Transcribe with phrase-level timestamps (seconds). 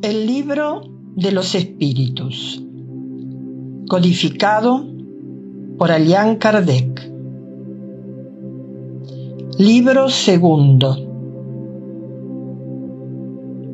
[0.00, 0.82] El libro
[1.16, 2.62] de los espíritus,
[3.88, 4.86] codificado
[5.76, 7.10] por Alian Kardec.
[9.58, 10.96] Libro segundo.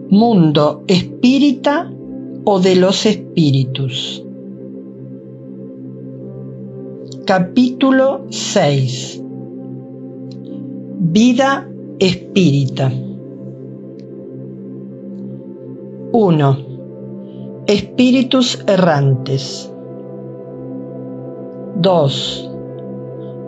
[0.08, 1.92] Mundo espírita
[2.44, 4.24] o de los espíritus.
[7.26, 9.22] Capítulo 6.
[11.00, 11.68] Vida
[11.98, 12.90] espírita.
[16.16, 16.58] 1.
[17.66, 19.68] Espíritus errantes.
[21.74, 22.50] 2.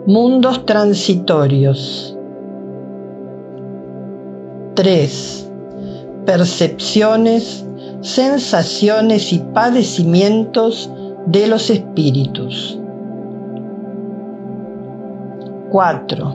[0.05, 2.13] Mundos transitorios.
[4.73, 5.49] 3.
[6.25, 7.65] Percepciones,
[8.01, 10.91] sensaciones y padecimientos
[11.25, 12.77] de los espíritus.
[15.71, 16.33] 4.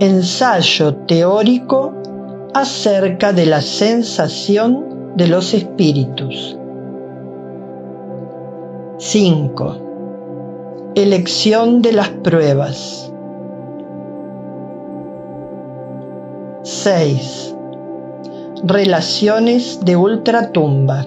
[0.00, 1.92] Ensayo teórico
[2.52, 6.58] acerca de la sensación de los espíritus.
[8.98, 10.92] 5.
[10.94, 13.10] Elección de las pruebas.
[16.62, 17.56] 6.
[18.64, 21.06] Relaciones de ultratumba.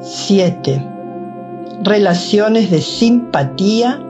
[0.00, 0.84] 7.
[1.84, 4.00] Relaciones de simpatía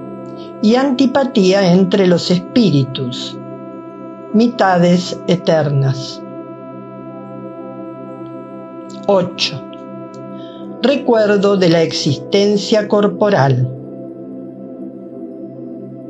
[0.62, 3.38] y antipatía entre los espíritus.
[4.32, 6.21] Mitades eternas.
[9.14, 9.62] 8.
[10.80, 13.68] Recuerdo de la existencia corporal.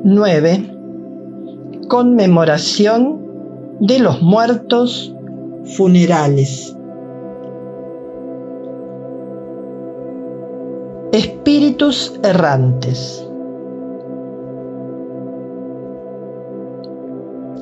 [0.05, 0.70] 9.
[1.89, 3.27] Conmemoración
[3.80, 5.12] de los muertos
[5.64, 6.77] funerales.
[11.11, 13.28] Espíritus errantes.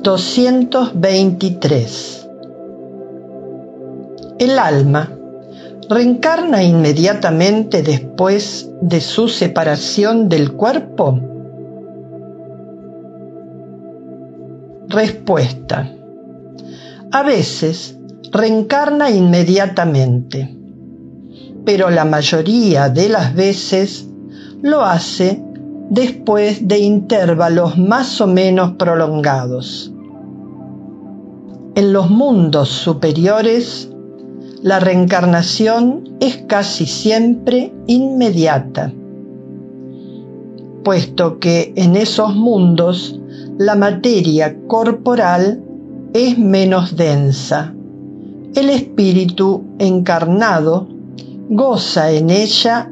[0.03, 2.29] 223.
[4.37, 5.17] El alma
[5.91, 11.19] reencarna inmediatamente después de su separación del cuerpo?
[14.87, 15.91] Respuesta.
[17.11, 17.97] A veces
[18.31, 20.57] reencarna inmediatamente,
[21.65, 24.07] pero la mayoría de las veces
[24.61, 25.43] lo hace
[25.89, 29.91] después de intervalos más o menos prolongados.
[31.75, 33.90] En los mundos superiores
[34.63, 38.93] la reencarnación es casi siempre inmediata,
[40.83, 43.19] puesto que en esos mundos
[43.57, 45.63] la materia corporal
[46.13, 47.73] es menos densa.
[48.53, 50.87] El espíritu encarnado
[51.49, 52.91] goza en ella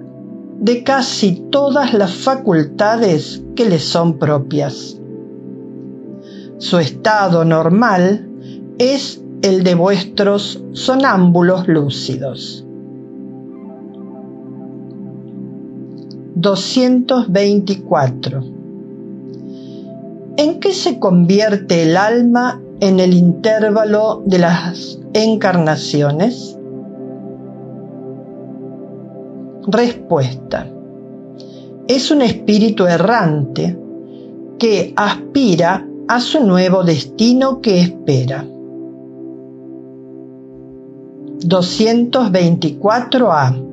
[0.60, 5.00] de casi todas las facultades que le son propias.
[6.58, 8.28] Su estado normal
[8.78, 12.66] es el de vuestros sonámbulos lúcidos.
[16.36, 18.44] 224.
[20.38, 26.58] ¿En qué se convierte el alma en el intervalo de las encarnaciones?
[29.68, 30.68] Respuesta.
[31.88, 33.78] Es un espíritu errante
[34.58, 38.46] que aspira a su nuevo destino que espera.
[41.42, 43.66] 224A.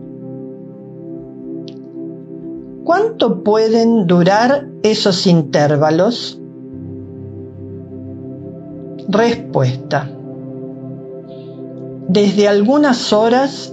[2.84, 6.38] ¿Cuánto pueden durar esos intervalos?
[9.08, 10.10] Respuesta.
[12.08, 13.72] Desde algunas horas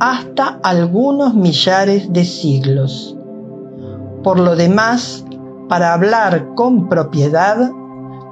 [0.00, 3.16] hasta algunos millares de siglos.
[4.24, 5.24] Por lo demás,
[5.68, 7.70] para hablar con propiedad,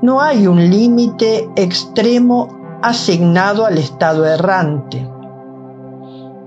[0.03, 5.09] no hay un límite extremo asignado al estado errante.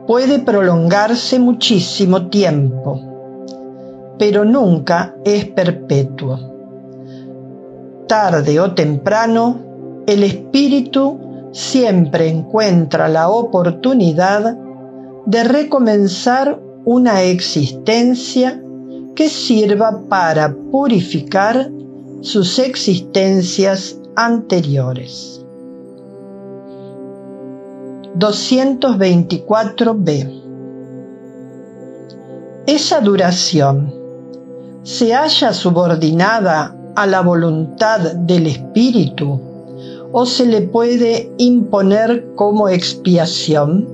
[0.07, 2.99] Puede prolongarse muchísimo tiempo,
[4.17, 6.39] pero nunca es perpetuo.
[8.07, 9.59] Tarde o temprano,
[10.07, 11.19] el espíritu
[11.51, 14.57] siempre encuentra la oportunidad
[15.25, 18.59] de recomenzar una existencia
[19.15, 21.69] que sirva para purificar
[22.21, 25.38] sus existencias anteriores.
[28.17, 30.41] 224b.
[32.67, 33.93] Esa duración
[34.83, 39.39] se halla subordinada a la voluntad del espíritu
[40.11, 43.87] o se le puede imponer como expiación?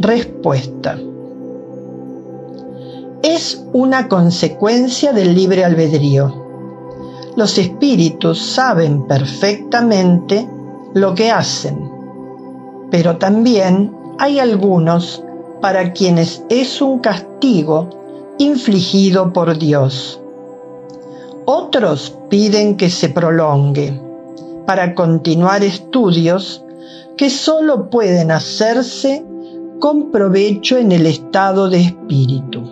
[0.00, 0.98] Respuesta.
[3.22, 6.46] Es una consecuencia del libre albedrío.
[7.36, 10.48] Los espíritus saben perfectamente
[10.94, 11.90] lo que hacen,
[12.90, 15.22] pero también hay algunos
[15.60, 17.90] para quienes es un castigo
[18.38, 20.20] infligido por Dios.
[21.44, 24.00] Otros piden que se prolongue
[24.66, 26.62] para continuar estudios
[27.16, 29.24] que solo pueden hacerse
[29.80, 32.62] con provecho en el estado de espíritu.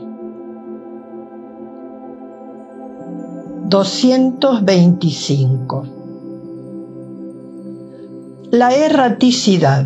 [3.69, 5.96] 225.
[8.57, 9.85] La erraticidad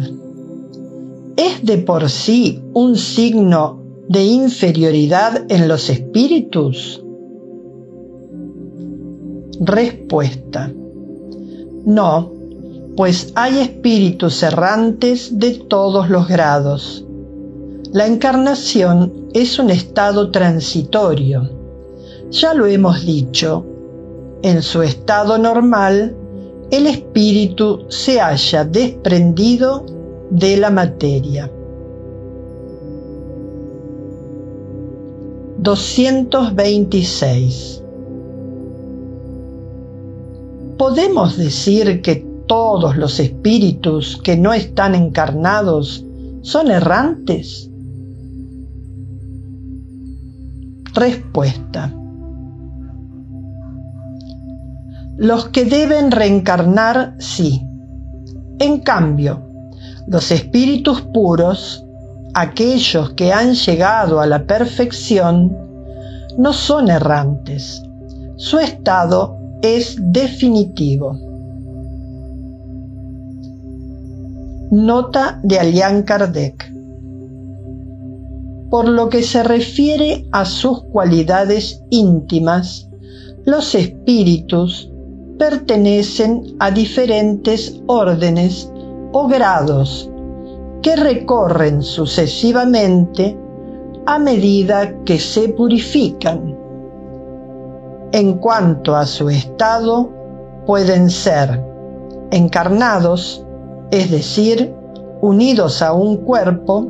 [1.37, 7.02] es de por sí un signo de inferioridad en los espíritus?
[9.58, 10.70] Respuesta.
[11.84, 12.32] No,
[12.96, 17.05] pues hay espíritus errantes de todos los grados.
[17.93, 21.50] La encarnación es un estado transitorio.
[22.31, 23.67] Ya lo hemos dicho,
[24.43, 26.14] en su estado normal,
[26.70, 29.84] el espíritu se halla desprendido
[30.31, 31.50] de la materia.
[35.58, 37.82] 226.
[40.78, 46.06] ¿Podemos decir que todos los espíritus que no están encarnados
[46.43, 47.69] son errantes?
[50.94, 51.93] Respuesta.
[55.20, 57.62] Los que deben reencarnar, sí.
[58.58, 59.43] En cambio,
[60.06, 61.84] los espíritus puros,
[62.32, 65.55] aquellos que han llegado a la perfección,
[66.38, 67.82] no son errantes.
[68.37, 71.12] Su estado es definitivo.
[74.70, 76.72] Nota de Alian Kardec.
[78.70, 82.88] Por lo que se refiere a sus cualidades íntimas,
[83.44, 84.90] los espíritus
[85.41, 88.71] pertenecen a diferentes órdenes
[89.13, 90.11] o grados
[90.83, 93.39] que recorren sucesivamente
[94.05, 96.55] a medida que se purifican.
[98.13, 100.11] En cuanto a su estado,
[100.67, 101.65] pueden ser
[102.33, 103.43] encarnados,
[103.91, 104.75] es decir,
[105.23, 106.87] unidos a un cuerpo,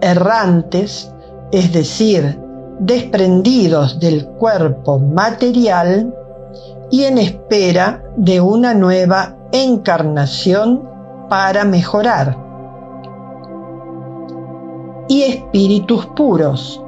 [0.00, 1.12] errantes,
[1.52, 2.40] es decir,
[2.78, 6.14] desprendidos del cuerpo material
[6.90, 10.88] y en espera de una nueva encarnación
[11.28, 12.36] para mejorar.
[15.08, 16.82] Y espíritus puros,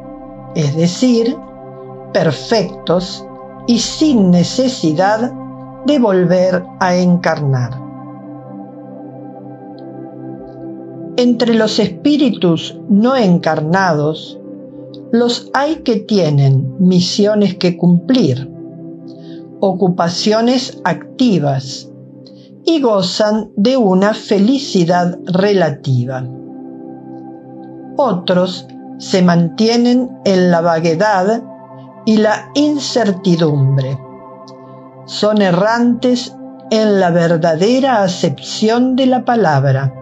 [0.55, 1.37] es decir,
[2.13, 3.27] perfectos
[3.67, 5.33] y sin necesidad
[5.87, 7.81] de volver a encarnar.
[11.17, 14.39] Entre los espíritus no encarnados,
[15.13, 18.52] los hay que tienen misiones que cumplir,
[19.65, 21.89] ocupaciones activas
[22.65, 26.25] y gozan de una felicidad relativa.
[27.97, 28.67] Otros
[28.99, 31.45] se mantienen en la vaguedad
[32.05, 33.97] y la incertidumbre.
[35.05, 36.37] Son errantes
[36.73, 39.95] en la verdadera acepción de la palabra.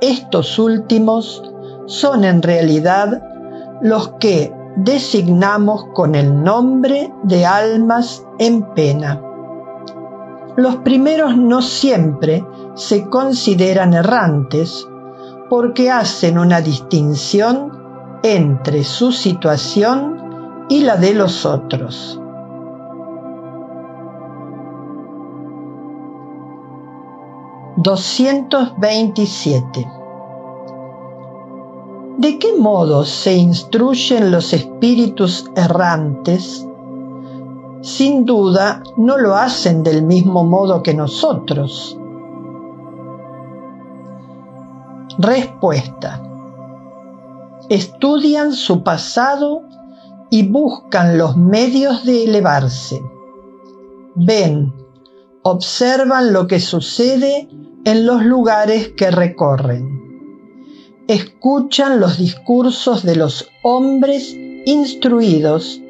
[0.00, 1.42] Estos últimos
[1.84, 3.22] son en realidad
[3.82, 9.20] los que designamos con el nombre de almas en pena.
[10.56, 12.44] Los primeros no siempre
[12.74, 14.86] se consideran errantes
[15.50, 17.72] porque hacen una distinción
[18.22, 22.20] entre su situación y la de los otros.
[27.76, 30.03] ...227...
[32.18, 36.66] ¿De qué modo se instruyen los espíritus errantes
[37.84, 41.98] sin duda no lo hacen del mismo modo que nosotros.
[45.18, 46.22] Respuesta.
[47.68, 49.64] Estudian su pasado
[50.30, 53.02] y buscan los medios de elevarse.
[54.14, 54.72] Ven,
[55.42, 57.50] observan lo que sucede
[57.84, 60.03] en los lugares que recorren.
[61.06, 64.34] Escuchan los discursos de los hombres
[64.64, 65.82] instruidos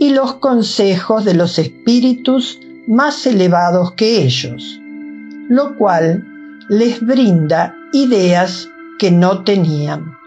[0.00, 4.80] y los consejos de los espíritus más elevados que ellos,
[5.48, 6.26] lo cual
[6.68, 10.18] les brinda ideas que no tenían.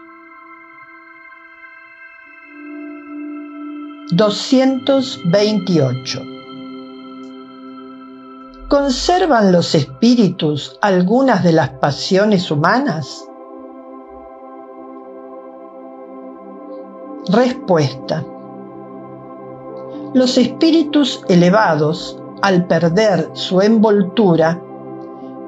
[4.12, 6.22] 228.
[8.68, 13.22] ¿Conservan los espíritus algunas de las pasiones humanas?
[17.28, 18.24] Respuesta
[20.14, 24.62] los espíritus elevados, al perder su envoltura,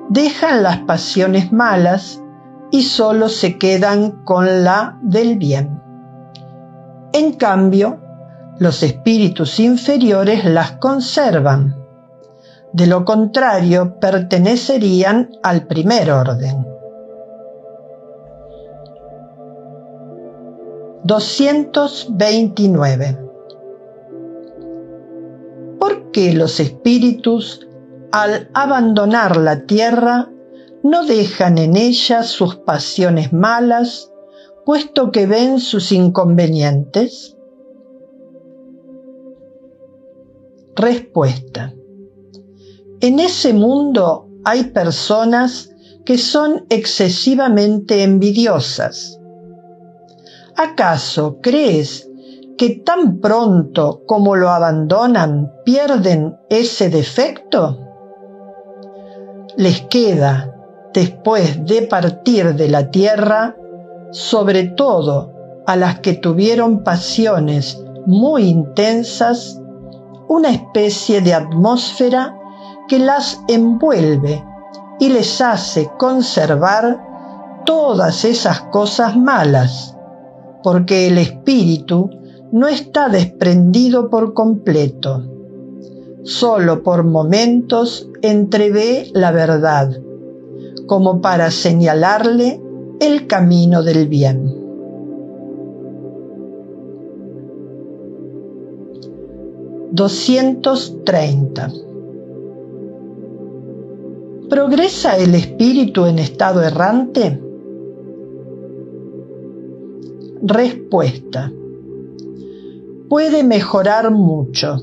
[0.08, 2.20] dejan las pasiones malas
[2.72, 5.80] y solo se quedan con la del bien.
[7.12, 8.00] En cambio,
[8.58, 11.76] los espíritus inferiores las conservan.
[12.72, 16.66] De lo contrario, pertenecerían al primer orden.
[21.06, 23.18] 229.
[25.78, 27.68] ¿Por qué los espíritus,
[28.10, 30.32] al abandonar la tierra,
[30.82, 34.10] no dejan en ella sus pasiones malas,
[34.64, 37.36] puesto que ven sus inconvenientes?
[40.74, 41.72] Respuesta.
[43.00, 45.70] En ese mundo hay personas
[46.04, 49.20] que son excesivamente envidiosas.
[50.58, 52.08] ¿Acaso crees
[52.56, 57.78] que tan pronto como lo abandonan pierden ese defecto?
[59.56, 60.54] Les queda,
[60.94, 63.54] después de partir de la tierra,
[64.12, 65.32] sobre todo
[65.66, 69.60] a las que tuvieron pasiones muy intensas,
[70.28, 72.34] una especie de atmósfera
[72.88, 74.42] que las envuelve
[74.98, 77.04] y les hace conservar
[77.66, 79.95] todas esas cosas malas,
[80.66, 82.10] porque el espíritu
[82.50, 85.22] no está desprendido por completo.
[86.24, 89.96] Solo por momentos entrevé la verdad,
[90.88, 92.60] como para señalarle
[92.98, 94.56] el camino del bien.
[99.92, 101.72] 230.
[104.50, 107.45] ¿Progresa el espíritu en estado errante?
[110.42, 111.50] Respuesta.
[113.08, 114.82] Puede mejorar mucho,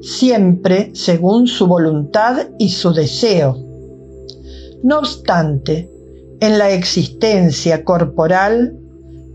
[0.00, 3.56] siempre según su voluntad y su deseo.
[4.82, 5.90] No obstante,
[6.40, 8.78] en la existencia corporal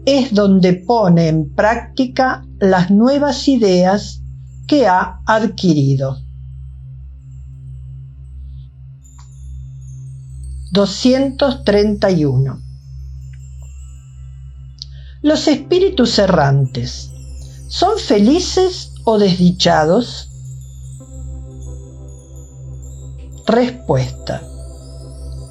[0.06, 4.22] es donde pone en práctica las nuevas ideas
[4.68, 6.18] que ha adquirido.
[10.72, 12.71] 231.
[15.24, 17.12] Los espíritus errantes,
[17.68, 20.32] ¿son felices o desdichados?
[23.46, 24.42] Respuesta.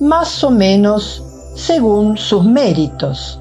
[0.00, 1.22] Más o menos
[1.54, 3.38] según sus méritos.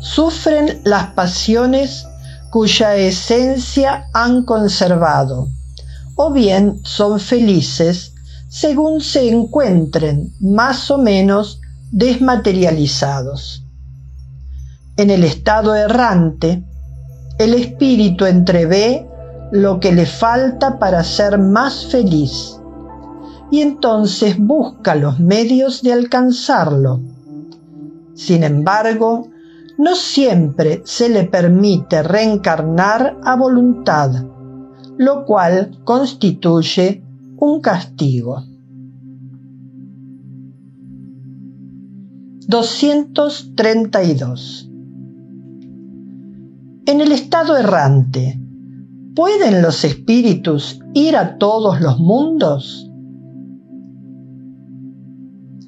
[0.00, 2.06] Sufren las pasiones
[2.50, 5.48] cuya esencia han conservado,
[6.16, 8.14] o bien son felices
[8.48, 11.60] según se encuentren más o menos
[11.90, 13.66] desmaterializados.
[15.00, 16.62] En el estado errante,
[17.38, 19.08] el espíritu entrevé
[19.50, 22.60] lo que le falta para ser más feliz
[23.50, 27.00] y entonces busca los medios de alcanzarlo.
[28.12, 29.28] Sin embargo,
[29.78, 34.26] no siempre se le permite reencarnar a voluntad,
[34.98, 37.02] lo cual constituye
[37.38, 38.44] un castigo.
[42.48, 44.69] 232.
[46.86, 48.40] En el estado errante,
[49.14, 52.90] ¿pueden los espíritus ir a todos los mundos?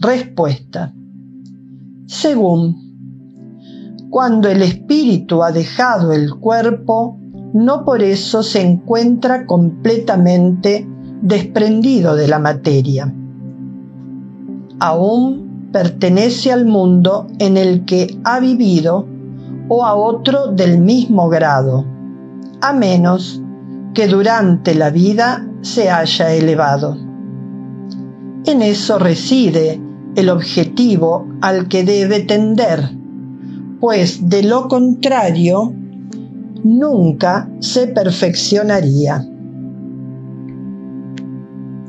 [0.00, 0.94] Respuesta.
[2.06, 2.82] Según
[4.10, 7.18] cuando el espíritu ha dejado el cuerpo,
[7.52, 10.88] no por eso se encuentra completamente
[11.20, 13.14] desprendido de la materia.
[14.80, 19.06] Aún pertenece al mundo en el que ha vivido
[19.74, 21.84] o a otro del mismo grado,
[22.60, 23.40] a menos
[23.94, 26.96] que durante la vida se haya elevado.
[28.44, 29.80] En eso reside
[30.14, 33.02] el objetivo al que debe tender
[33.82, 35.74] pues de lo contrario
[36.62, 39.26] nunca se perfeccionaría.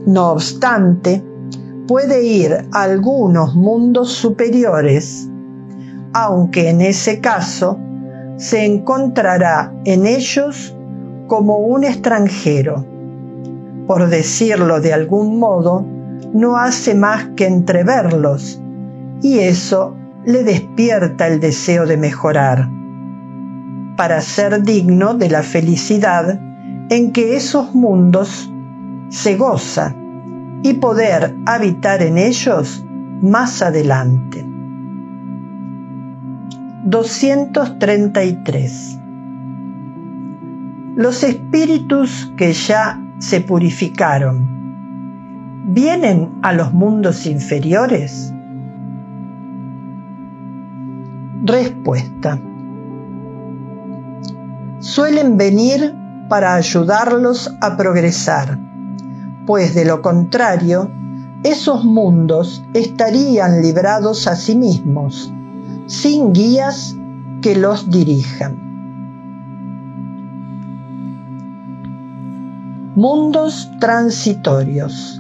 [0.08, 1.24] No obstante,
[1.88, 5.30] puede ir a algunos mundos superiores,
[6.14, 7.80] aunque en ese caso
[8.38, 10.76] se encontrará en ellos
[11.28, 12.86] como un extranjero.
[13.88, 15.86] Por decirlo de algún modo,
[16.34, 18.62] no hace más que entreverlos,
[19.22, 22.70] y eso le despierta el deseo de mejorar,
[23.98, 26.40] para ser digno de la felicidad
[26.90, 28.52] en que esos mundos
[29.10, 29.96] se goza
[30.64, 32.84] y poder habitar en ellos
[33.22, 34.53] más adelante.
[36.86, 39.00] 233.
[40.96, 48.34] Los espíritus que ya se purificaron, ¿vienen a los mundos inferiores?
[51.46, 52.38] Respuesta.
[54.80, 55.96] Suelen venir
[56.28, 58.60] para ayudarlos a progresar,
[59.46, 60.92] pues de lo contrario,
[61.44, 65.34] esos mundos estarían librados a sí mismos,
[65.88, 66.96] sin guías
[67.42, 68.62] que los dirijan.
[72.96, 75.20] Mundos transitorios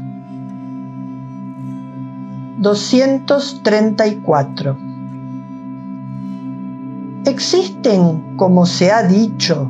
[2.59, 4.93] 234
[7.25, 9.69] Existen, como se ha dicho,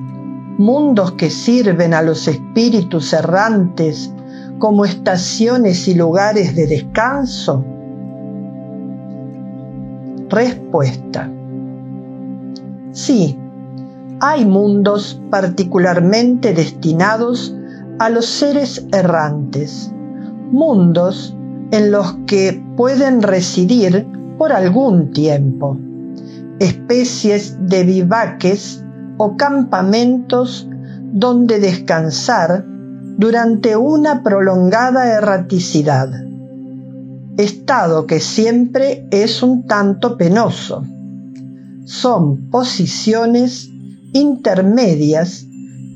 [0.58, 4.12] mundos que sirven a los espíritus errantes
[4.58, 7.64] como estaciones y lugares de descanso?
[10.34, 11.30] Respuesta.
[12.92, 13.38] Sí,
[14.20, 17.56] hay mundos particularmente destinados
[18.00, 19.94] a los seres errantes,
[20.50, 21.38] mundos
[21.70, 24.08] en los que pueden residir
[24.40, 25.78] por algún tiempo,
[26.58, 28.84] especies de vivaques
[29.18, 30.68] o campamentos
[31.12, 32.66] donde descansar
[33.20, 36.10] durante una prolongada erraticidad,
[37.38, 40.84] estado que siempre es un tanto penoso.
[41.86, 43.70] Son posiciones
[44.13, 45.46] intermedias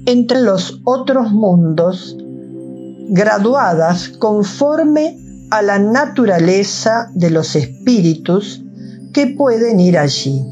[0.05, 2.17] entre los otros mundos,
[3.09, 5.17] graduadas conforme
[5.51, 8.63] a la naturaleza de los espíritus
[9.13, 10.43] que pueden ir allí,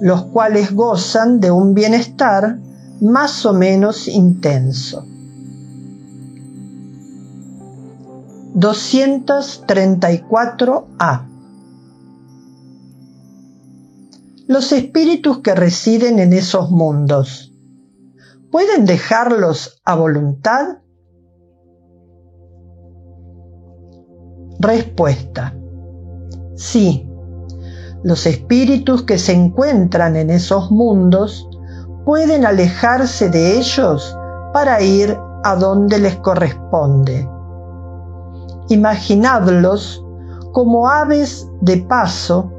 [0.00, 2.58] los cuales gozan de un bienestar
[3.00, 5.06] más o menos intenso.
[8.56, 11.28] 234a
[14.48, 17.52] Los espíritus que residen en esos mundos
[18.50, 20.78] ¿Pueden dejarlos a voluntad?
[24.58, 25.54] Respuesta.
[26.54, 27.06] Sí,
[28.02, 31.46] los espíritus que se encuentran en esos mundos
[32.06, 34.16] pueden alejarse de ellos
[34.54, 37.35] para ir a donde les corresponde.
[38.68, 40.04] Imaginadlos
[40.52, 42.50] como aves de paso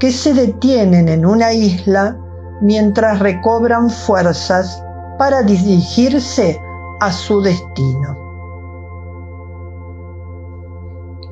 [0.00, 2.18] que se detienen en una isla
[2.60, 4.82] mientras recobran fuerzas
[5.18, 6.60] para dirigirse
[7.00, 8.16] a su destino.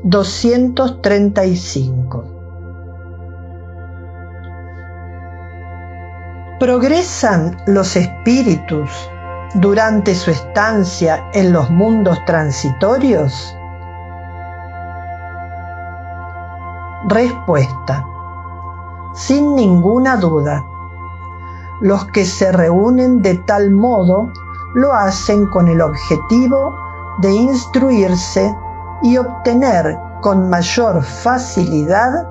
[0.05, 2.25] 235.
[6.59, 8.91] ¿Progresan los espíritus
[9.55, 13.55] durante su estancia en los mundos transitorios?
[17.09, 18.07] Respuesta.
[19.15, 20.63] Sin ninguna duda
[21.81, 24.31] los que se reúnen de tal modo
[24.75, 26.77] lo hacen con el objetivo
[27.23, 28.55] de instruirse
[29.03, 32.29] y obtener con mayor facilidad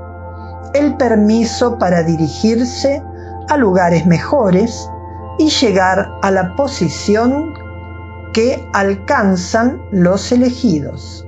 [0.75, 3.03] el permiso para dirigirse
[3.49, 4.87] a lugares mejores
[5.39, 7.55] y llegar a la posición
[8.33, 11.25] que alcanzan los elegidos.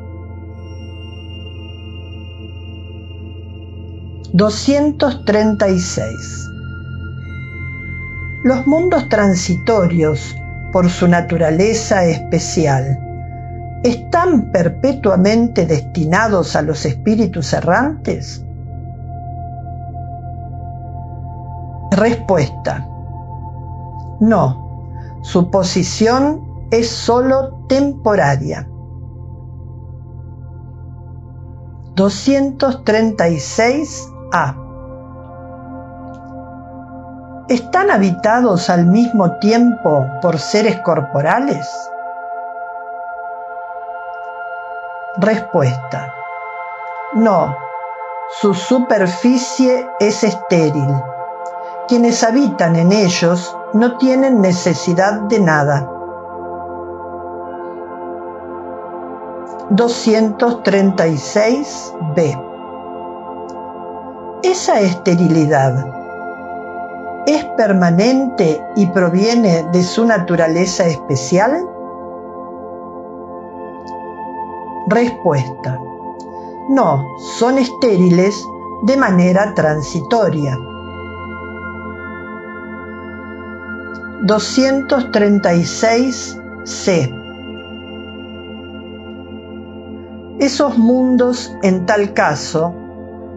[4.34, 6.52] 236
[8.44, 10.36] los mundos transitorios,
[10.72, 12.98] por su naturaleza especial,
[13.84, 18.44] ¿están perpetuamente destinados a los espíritus errantes?
[21.92, 22.88] Respuesta.
[24.22, 26.42] No, su posición
[26.72, 28.68] es sólo temporaria.
[34.32, 34.56] 236a
[37.48, 41.68] ¿Están habitados al mismo tiempo por seres corporales?
[45.18, 46.14] Respuesta.
[47.16, 47.58] No,
[48.40, 50.96] su superficie es estéril.
[51.90, 55.86] Quienes habitan en ellos no tienen necesidad de nada.
[59.72, 62.51] 236b.
[64.44, 65.86] Esa esterilidad
[67.28, 71.64] es permanente y proviene de su naturaleza especial?
[74.88, 75.80] Respuesta.
[76.70, 77.06] No,
[77.38, 78.44] son estériles
[78.82, 80.58] de manera transitoria.
[84.24, 87.20] 236c.
[90.40, 92.74] Esos mundos, en tal caso,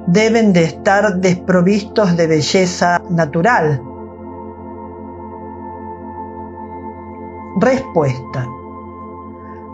[0.07, 3.83] deben de estar desprovistos de belleza natural.
[7.61, 8.47] Respuesta.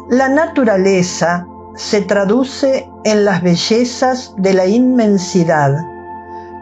[0.08, 5.74] La naturaleza se traduce en las bellezas de la inmensidad,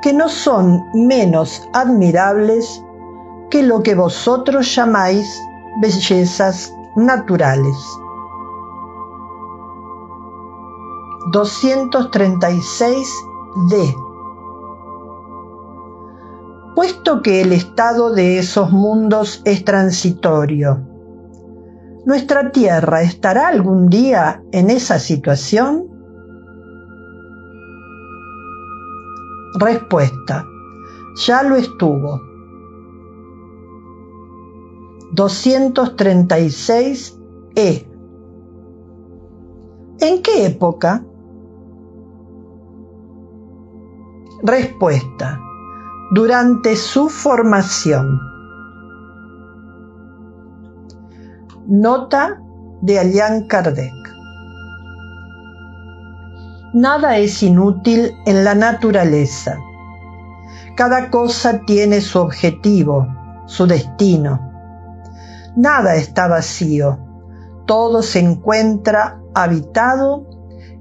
[0.02, 2.84] que no son menos admirables
[3.50, 5.26] que lo que vosotros llamáis
[5.80, 7.76] bellezas naturales.
[13.58, 14.08] 236d
[16.74, 20.86] Puesto que el estado de esos mundos es transitorio,
[22.06, 25.88] ¿nuestra Tierra estará algún día en esa situación?
[29.58, 30.46] Respuesta.
[31.26, 32.20] Ya lo estuvo.
[35.16, 37.88] 236e.
[39.98, 41.07] ¿En qué época?
[44.42, 45.40] Respuesta.
[46.12, 48.20] Durante su formación.
[51.66, 52.40] Nota
[52.80, 53.92] de Allan Kardec.
[56.72, 59.58] Nada es inútil en la naturaleza.
[60.76, 63.08] Cada cosa tiene su objetivo,
[63.46, 64.38] su destino.
[65.56, 66.96] Nada está vacío.
[67.66, 70.24] Todo se encuentra habitado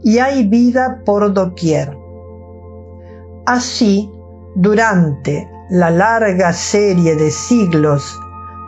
[0.04, 1.98] y hay vida por doquier.
[3.48, 4.12] Así,
[4.56, 8.20] durante la larga serie de siglos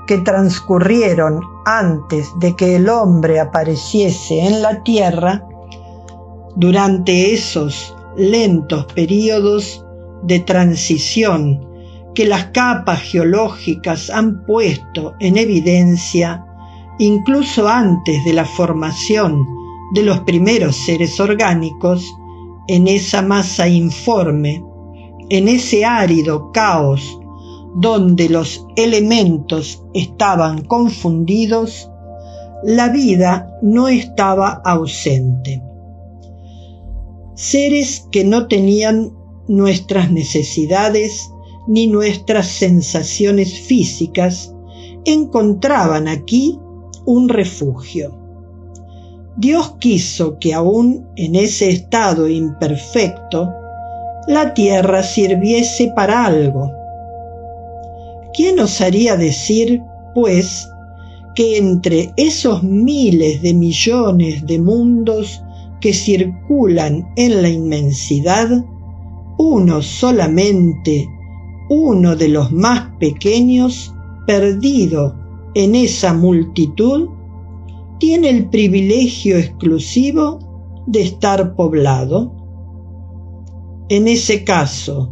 [0.07, 5.45] que transcurrieron antes de que el hombre apareciese en la tierra,
[6.55, 9.85] durante esos lentos periodos
[10.23, 11.59] de transición
[12.15, 16.45] que las capas geológicas han puesto en evidencia,
[16.99, 19.45] incluso antes de la formación
[19.93, 22.15] de los primeros seres orgánicos,
[22.69, 24.63] en esa masa informe,
[25.29, 27.19] en ese árido caos
[27.75, 31.89] donde los elementos estaban confundidos,
[32.63, 35.61] la vida no estaba ausente.
[37.35, 39.13] Seres que no tenían
[39.47, 41.29] nuestras necesidades
[41.67, 44.53] ni nuestras sensaciones físicas
[45.05, 46.59] encontraban aquí
[47.05, 48.17] un refugio.
[49.37, 53.49] Dios quiso que aún en ese estado imperfecto,
[54.29, 56.71] la tierra sirviese para algo
[58.33, 59.81] ¿Quién osaría decir,
[60.13, 60.69] pues,
[61.35, 65.41] que entre esos miles de millones de mundos
[65.81, 68.63] que circulan en la inmensidad,
[69.37, 71.07] uno solamente,
[71.69, 73.93] uno de los más pequeños,
[74.27, 75.15] perdido
[75.55, 77.09] en esa multitud,
[77.99, 80.39] tiene el privilegio exclusivo
[80.85, 82.38] de estar poblado?
[83.89, 85.11] En ese caso,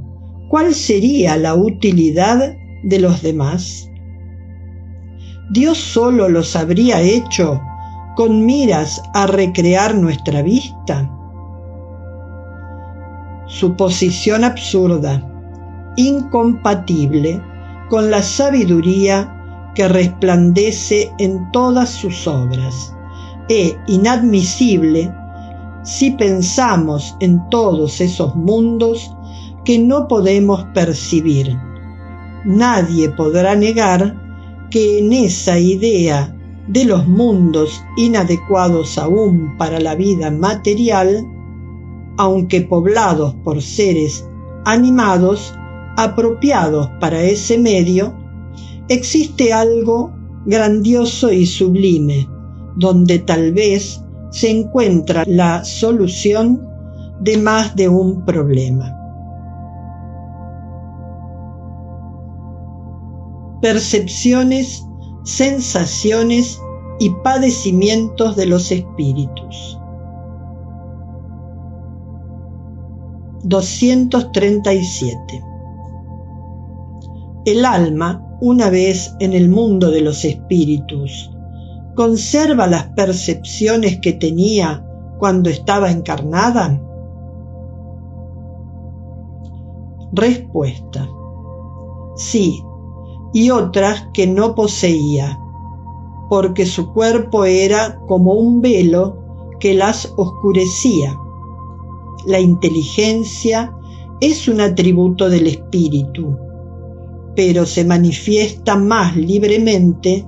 [0.50, 3.90] ¿cuál sería la utilidad de los demás?
[5.50, 7.60] ¿Dios solo los habría hecho
[8.16, 11.12] con miras a recrear nuestra vista?
[13.48, 15.28] Suposición absurda,
[15.96, 17.42] incompatible
[17.90, 22.94] con la sabiduría que resplandece en todas sus obras,
[23.50, 25.12] e inadmisible
[25.88, 29.10] si pensamos en todos esos mundos
[29.64, 31.58] que no podemos percibir.
[32.44, 36.36] Nadie podrá negar que en esa idea
[36.68, 41.26] de los mundos inadecuados aún para la vida material,
[42.18, 44.28] aunque poblados por seres
[44.66, 45.54] animados
[45.96, 48.14] apropiados para ese medio,
[48.90, 50.12] existe algo
[50.46, 52.28] grandioso y sublime,
[52.76, 56.68] donde tal vez se encuentra la solución
[57.22, 58.98] de más de un problema.
[63.62, 64.86] percepciones,
[65.24, 66.62] sensaciones
[67.00, 69.80] y padecimientos de los espíritus.
[73.44, 75.44] 237.
[77.46, 81.32] El alma, una vez en el mundo de los espíritus,
[81.98, 84.86] conserva las percepciones que tenía
[85.18, 86.80] cuando estaba encarnada?
[90.14, 91.10] Respuesta.
[92.16, 92.64] Sí,
[93.34, 95.40] y otras que no poseía,
[96.30, 99.18] porque su cuerpo era como un velo
[99.60, 101.18] que las oscurecía.
[102.28, 103.76] La inteligencia
[104.22, 106.38] es un atributo del espíritu,
[107.36, 110.28] pero se manifiesta más libremente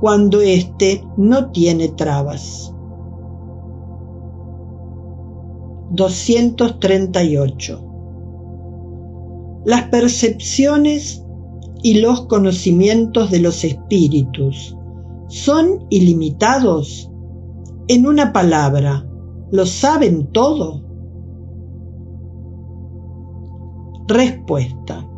[0.00, 2.74] cuando éste no tiene trabas.
[5.90, 7.86] 238.
[9.64, 11.24] Las percepciones
[11.82, 14.76] y los conocimientos de los espíritus
[15.28, 17.10] son ilimitados?
[17.88, 19.04] En una palabra,
[19.50, 20.82] ¿lo saben todo?
[24.06, 25.09] Respuesta.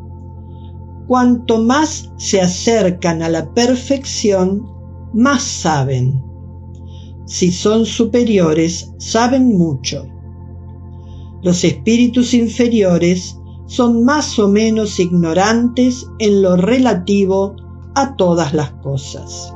[1.13, 4.67] Cuanto más se acercan a la perfección,
[5.13, 6.25] más saben.
[7.27, 10.07] Si son superiores, saben mucho.
[11.43, 17.57] Los espíritus inferiores son más o menos ignorantes en lo relativo
[17.95, 19.55] a todas las cosas.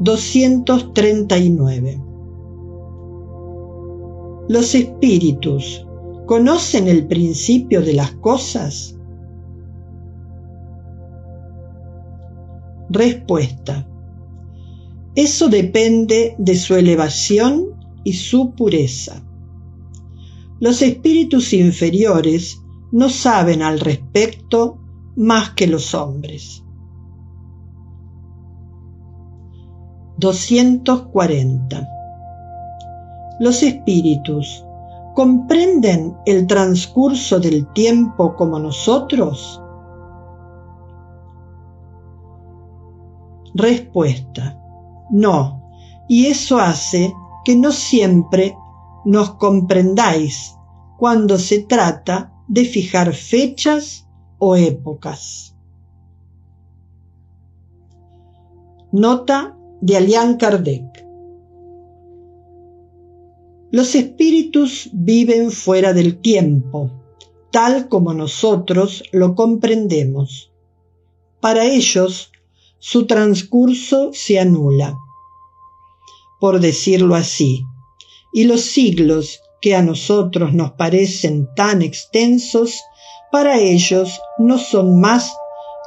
[0.00, 2.02] 239.
[4.48, 5.83] Los espíritus
[6.26, 8.96] conocen el principio de las cosas.
[12.88, 13.86] Respuesta.
[15.14, 17.66] Eso depende de su elevación
[18.02, 19.22] y su pureza.
[20.60, 22.60] Los espíritus inferiores
[22.90, 24.78] no saben al respecto
[25.16, 26.64] más que los hombres.
[30.18, 31.88] 240.
[33.40, 34.63] Los espíritus
[35.14, 39.60] comprenden el transcurso del tiempo como nosotros?
[43.54, 44.60] Respuesta.
[45.10, 45.62] No,
[46.08, 47.12] y eso hace
[47.44, 48.56] que no siempre
[49.04, 50.56] nos comprendáis
[50.98, 55.54] cuando se trata de fijar fechas o épocas.
[58.92, 61.03] Nota de Alian Kardec.
[63.74, 66.92] Los espíritus viven fuera del tiempo,
[67.50, 70.52] tal como nosotros lo comprendemos.
[71.40, 72.30] Para ellos,
[72.78, 74.96] su transcurso se anula,
[76.38, 77.64] por decirlo así,
[78.32, 82.80] y los siglos que a nosotros nos parecen tan extensos,
[83.32, 85.34] para ellos no son más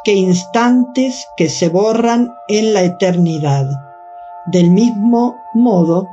[0.04, 3.70] que instantes que se borran en la eternidad
[4.48, 6.06] del mismo modo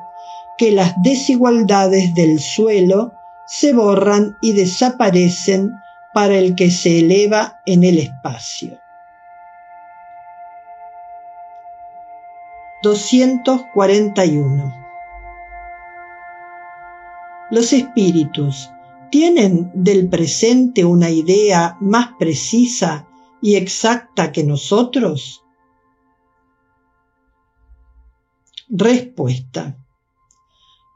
[0.59, 3.13] que las desigualdades del suelo
[3.47, 5.73] se borran y desaparecen
[6.13, 8.79] para el que se eleva en el espacio.
[12.83, 14.85] 241.
[17.51, 18.71] Los espíritus
[19.11, 23.07] tienen del presente una idea más precisa
[23.41, 25.43] y exacta que nosotros?
[28.69, 29.79] Respuesta.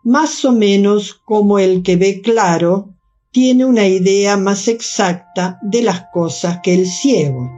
[0.09, 2.94] Más o menos como el que ve claro
[3.31, 7.51] tiene una idea más exacta de las cosas que el ciego.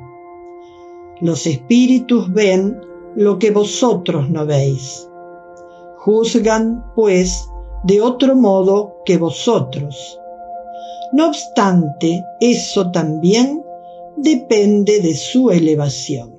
[1.21, 2.81] Los espíritus ven
[3.15, 5.09] lo que vosotros no veis.
[5.99, 7.49] Juzgan, pues,
[7.85, 10.19] de otro modo que vosotros.
[11.13, 13.63] No obstante, eso también
[14.17, 16.37] depende de su elevación.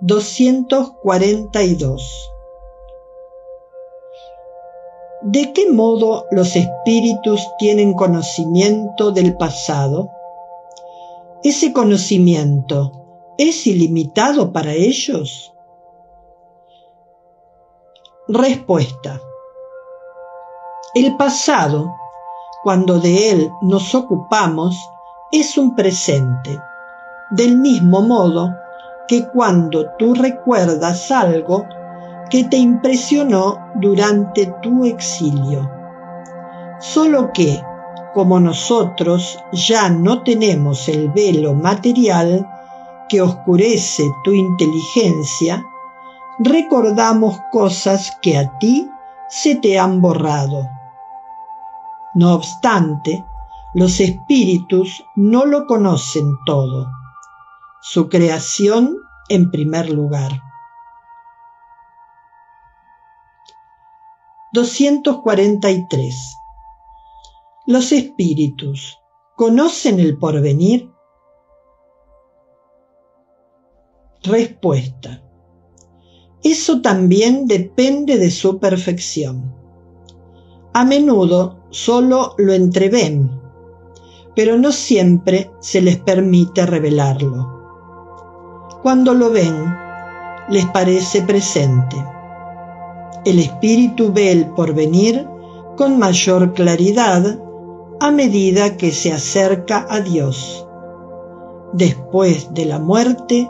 [0.00, 2.32] 242.
[5.20, 10.10] ¿De qué modo los espíritus tienen conocimiento del pasado?
[11.42, 12.92] ¿Ese conocimiento
[13.36, 15.52] es ilimitado para ellos?
[18.28, 19.20] Respuesta.
[20.94, 21.92] El pasado,
[22.62, 24.76] cuando de él nos ocupamos,
[25.32, 26.60] es un presente,
[27.30, 28.54] del mismo modo
[29.08, 31.64] que cuando tú recuerdas algo
[32.30, 35.70] que te impresionó durante tu exilio.
[36.80, 37.62] Solo que,
[38.14, 42.48] como nosotros ya no tenemos el velo material
[43.08, 45.64] que oscurece tu inteligencia,
[46.38, 48.90] recordamos cosas que a ti
[49.28, 50.68] se te han borrado.
[52.14, 53.24] No obstante,
[53.74, 56.88] los espíritus no lo conocen todo
[57.80, 58.96] su creación
[59.28, 60.42] en primer lugar.
[64.58, 66.14] 243.
[67.66, 68.98] ¿Los espíritus
[69.36, 70.90] conocen el porvenir?
[74.24, 75.22] Respuesta.
[76.42, 79.54] Eso también depende de su perfección.
[80.74, 83.30] A menudo solo lo entreven,
[84.34, 87.58] pero no siempre se les permite revelarlo
[88.82, 89.54] cuando lo ven,
[90.48, 91.96] les parece presente.
[93.28, 95.28] El espíritu ve el porvenir
[95.76, 97.38] con mayor claridad
[98.00, 100.66] a medida que se acerca a Dios.
[101.74, 103.46] Después de la muerte,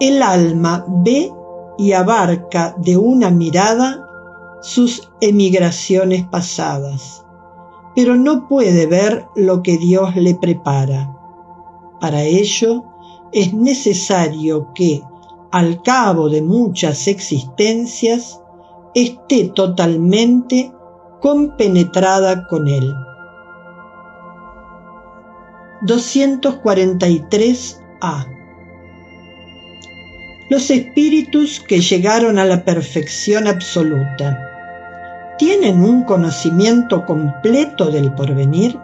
[0.00, 1.32] el alma ve
[1.78, 4.04] y abarca de una mirada
[4.62, 7.24] sus emigraciones pasadas,
[7.94, 11.16] pero no puede ver lo que Dios le prepara.
[12.00, 12.82] Para ello,
[13.30, 15.04] es necesario que,
[15.52, 18.40] al cabo de muchas existencias,
[18.94, 20.72] esté totalmente
[21.20, 22.94] compenetrada con él.
[25.82, 28.26] 243a
[30.48, 38.78] Los espíritus que llegaron a la perfección absoluta, ¿tienen un conocimiento completo del porvenir?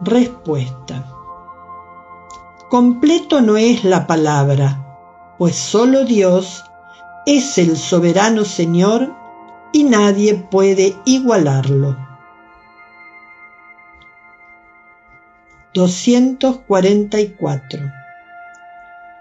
[0.00, 1.04] Respuesta.
[2.70, 4.84] Completo no es la palabra,
[5.38, 6.67] pues solo Dios
[7.28, 9.14] es el soberano Señor
[9.72, 11.94] y nadie puede igualarlo.
[15.74, 17.80] 244.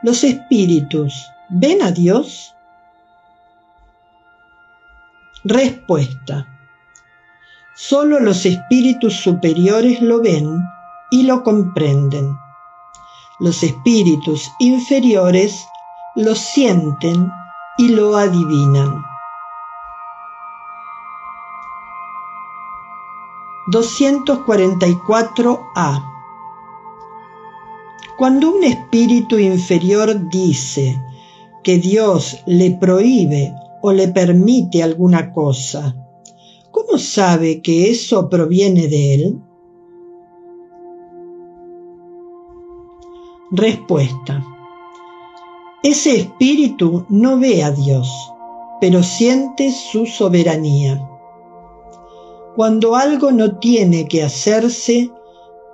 [0.03, 2.55] ¿Los espíritus ven a Dios?
[5.43, 6.47] Respuesta.
[7.75, 10.63] Solo los espíritus superiores lo ven
[11.11, 12.37] y lo comprenden
[13.39, 15.63] los espíritus inferiores
[16.15, 17.31] lo sienten
[17.77, 19.03] y lo adivinan.
[23.67, 26.03] 244a
[28.17, 30.99] Cuando un espíritu inferior dice
[31.63, 35.97] que Dios le prohíbe o le permite alguna cosa,
[36.71, 39.41] ¿cómo sabe que eso proviene de él?
[43.51, 44.56] Respuesta.
[45.87, 48.09] Ese espíritu no ve a Dios,
[48.81, 51.01] pero siente su soberanía.
[52.57, 55.09] Cuando algo no tiene que hacerse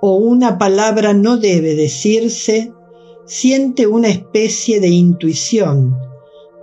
[0.00, 2.72] o una palabra no debe decirse,
[3.26, 5.98] siente una especie de intuición,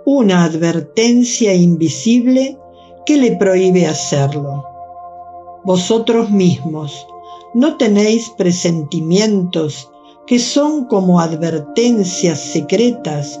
[0.06, 2.56] una advertencia invisible
[3.04, 4.64] que le prohíbe hacerlo.
[5.62, 7.06] Vosotros mismos,
[7.52, 9.91] ¿no tenéis presentimientos
[10.26, 13.40] que son como advertencias secretas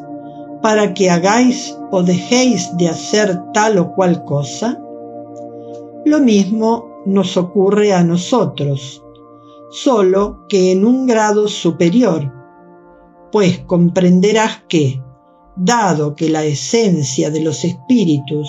[0.62, 4.80] para que hagáis o dejéis de hacer tal o cual cosa?
[6.04, 9.02] Lo mismo nos ocurre a nosotros,
[9.70, 12.32] solo que en un grado superior,
[13.30, 15.02] pues comprenderás que,
[15.56, 18.48] dado que la esencia de los espíritus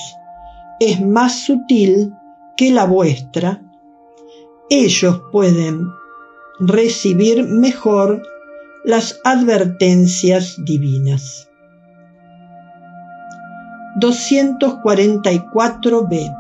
[0.80, 2.14] es más sutil
[2.58, 3.62] que la vuestra,
[4.70, 5.88] ellos pueden
[6.68, 8.24] recibir mejor
[8.84, 11.50] las advertencias divinas.
[14.00, 16.36] 244b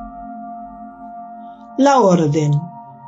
[1.77, 2.51] La orden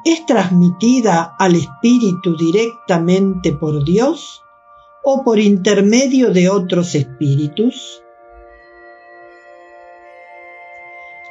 [0.04, 4.44] es transmitida al espíritu directamente por Dios
[5.04, 8.02] o por intermedio de otros espíritus?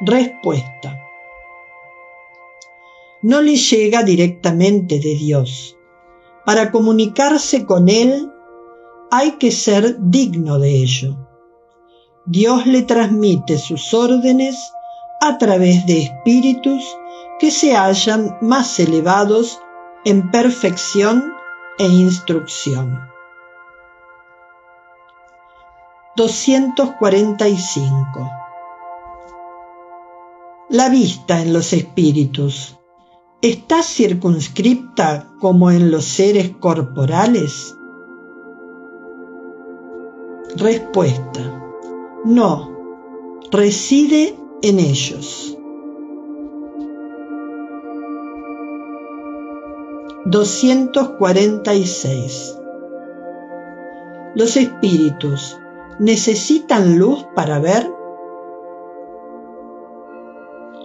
[0.01, 1.04] Respuesta
[3.25, 5.79] no le llega directamente de Dios.
[6.45, 8.31] Para comunicarse con Él
[9.11, 11.17] hay que ser digno de ello.
[12.27, 14.71] Dios le transmite sus órdenes
[15.23, 16.85] a través de espíritus
[17.41, 19.59] que se hallan más elevados
[20.05, 21.33] en perfección
[21.79, 23.09] e instrucción.
[26.17, 28.31] 245.
[30.69, 32.74] La vista en los espíritus
[33.49, 37.77] está circunscripta como en los seres corporales?
[40.57, 41.41] Respuesta.
[42.25, 42.71] No,
[43.51, 45.59] reside en ellos.
[50.25, 52.59] 246.
[54.37, 55.61] ¿Los espíritus
[55.99, 57.93] necesitan luz para ver?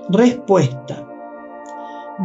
[0.10, 1.09] Respuesta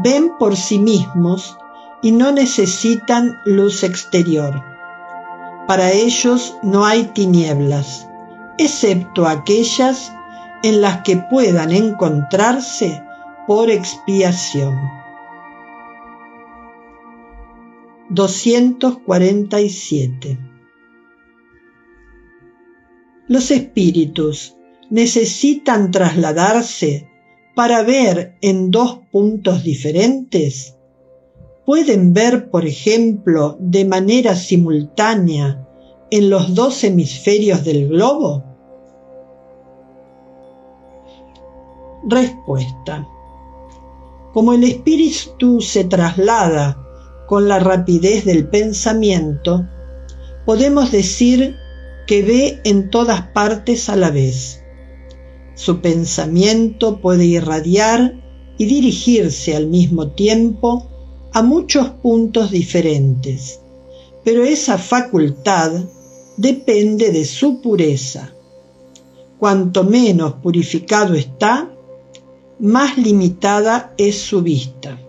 [0.03, 1.59] ven por sí mismos
[2.03, 4.63] y no necesitan luz exterior.
[5.67, 8.09] Para ellos no hay tinieblas,
[8.59, 10.13] excepto aquellas
[10.63, 13.03] en las que puedan encontrarse
[13.47, 14.79] por expiación.
[18.11, 20.39] 247.
[23.27, 24.55] Los espíritus
[24.91, 27.09] necesitan trasladarse
[27.55, 30.77] para ver en dos puntos diferentes?
[31.65, 35.67] ¿Pueden ver, por ejemplo, de manera simultánea
[36.11, 38.45] en los dos hemisferios del globo?
[42.07, 43.09] Respuesta.
[44.35, 46.79] Como el espíritu se traslada
[47.27, 49.67] con la rapidez del pensamiento,
[50.45, 51.57] podemos decir
[52.07, 54.64] que ve en todas partes a la vez.
[55.55, 58.21] Su pensamiento puede irradiar
[58.59, 60.89] y dirigirse al mismo tiempo
[61.33, 63.61] a muchos puntos diferentes,
[64.25, 65.73] pero esa facultad
[66.37, 68.33] depende de su pureza.
[69.39, 71.71] Cuanto menos purificado está,
[72.59, 75.01] más limitada es su vista.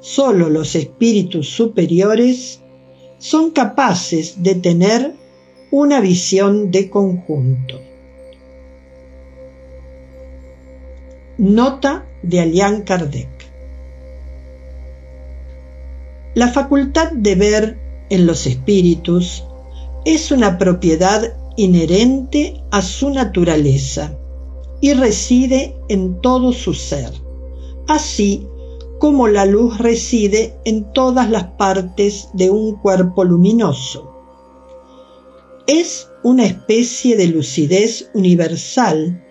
[0.00, 2.60] Solo los espíritus superiores
[3.18, 5.14] son capaces de tener
[5.70, 7.91] una visión de conjunto.
[11.42, 13.28] Nota de Alian Kardec.
[16.36, 17.78] La facultad de ver
[18.10, 19.42] en los espíritus
[20.04, 24.16] es una propiedad inherente a su naturaleza
[24.80, 27.10] y reside en todo su ser,
[27.88, 28.46] así
[29.00, 34.12] como la luz reside en todas las partes de un cuerpo luminoso.
[35.66, 39.21] Es una especie de lucidez universal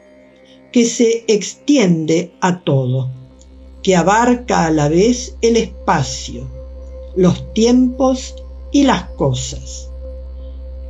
[0.72, 3.10] que se extiende a todo,
[3.84, 6.48] que abarca a la vez el espacio,
[7.16, 8.36] los tiempos
[8.72, 9.90] y las cosas,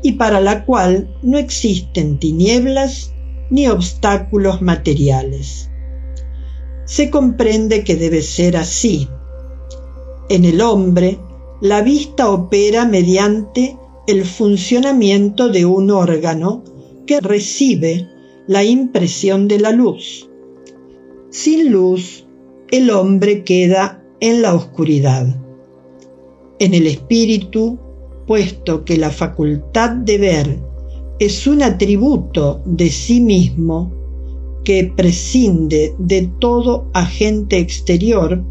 [0.03, 3.11] y para la cual no existen tinieblas
[3.49, 5.69] ni obstáculos materiales.
[6.85, 9.07] Se comprende que debe ser así.
[10.29, 11.19] En el hombre,
[11.61, 13.77] la vista opera mediante
[14.07, 16.63] el funcionamiento de un órgano
[17.05, 18.07] que recibe
[18.51, 20.29] la impresión de la luz.
[21.29, 22.27] Sin luz,
[22.69, 25.25] el hombre queda en la oscuridad.
[26.59, 27.79] En el espíritu,
[28.27, 30.59] puesto que la facultad de ver
[31.19, 33.89] es un atributo de sí mismo
[34.65, 38.43] que prescinde de todo agente exterior,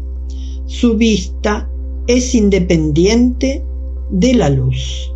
[0.65, 1.69] su vista
[2.07, 3.63] es independiente
[4.09, 5.10] de la luz.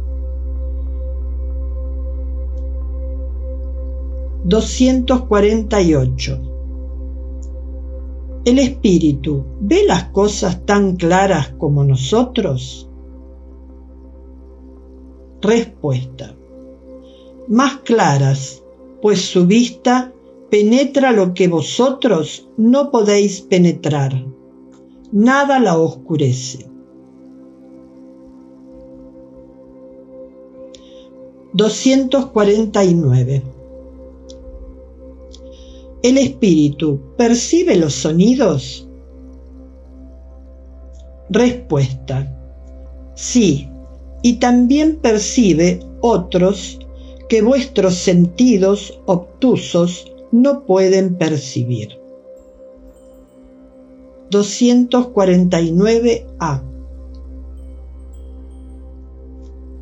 [4.46, 6.42] 248.
[8.46, 12.88] ¿El espíritu ve las cosas tan claras como nosotros?
[15.42, 16.36] Respuesta.
[17.48, 18.62] Más claras,
[19.02, 20.14] pues su vista
[20.52, 24.28] penetra lo que vosotros no podéis penetrar.
[25.12, 26.70] Nada la oscurece.
[31.54, 33.55] 249
[36.06, 38.88] ¿El espíritu percibe los sonidos?
[41.32, 42.32] Respuesta.
[43.16, 43.68] Sí,
[44.22, 46.78] y también percibe otros
[47.28, 52.00] que vuestros sentidos obtusos no pueden percibir.
[54.30, 56.62] 249a.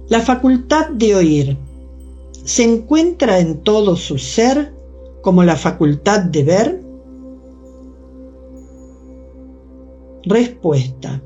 [0.07, 1.57] La facultad de oír
[2.45, 4.71] se encuentra en todo su ser
[5.23, 6.83] como la facultad de ver?
[10.23, 11.23] Respuesta.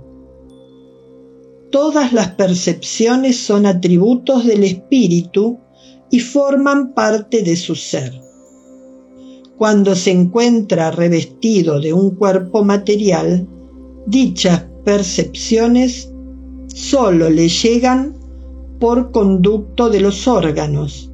[1.71, 5.59] Todas las percepciones son atributos del espíritu
[6.11, 8.21] y forman parte de su ser.
[9.57, 13.47] Cuando se encuentra revestido de un cuerpo material,
[14.05, 16.13] dichas percepciones
[16.67, 18.15] sólo le llegan
[18.79, 21.06] por conducto de los órganos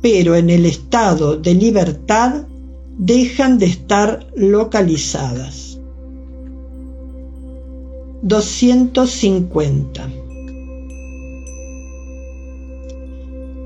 [0.00, 2.46] pero en el estado de libertad
[2.98, 5.78] dejan de estar localizadas.
[8.22, 10.10] 250.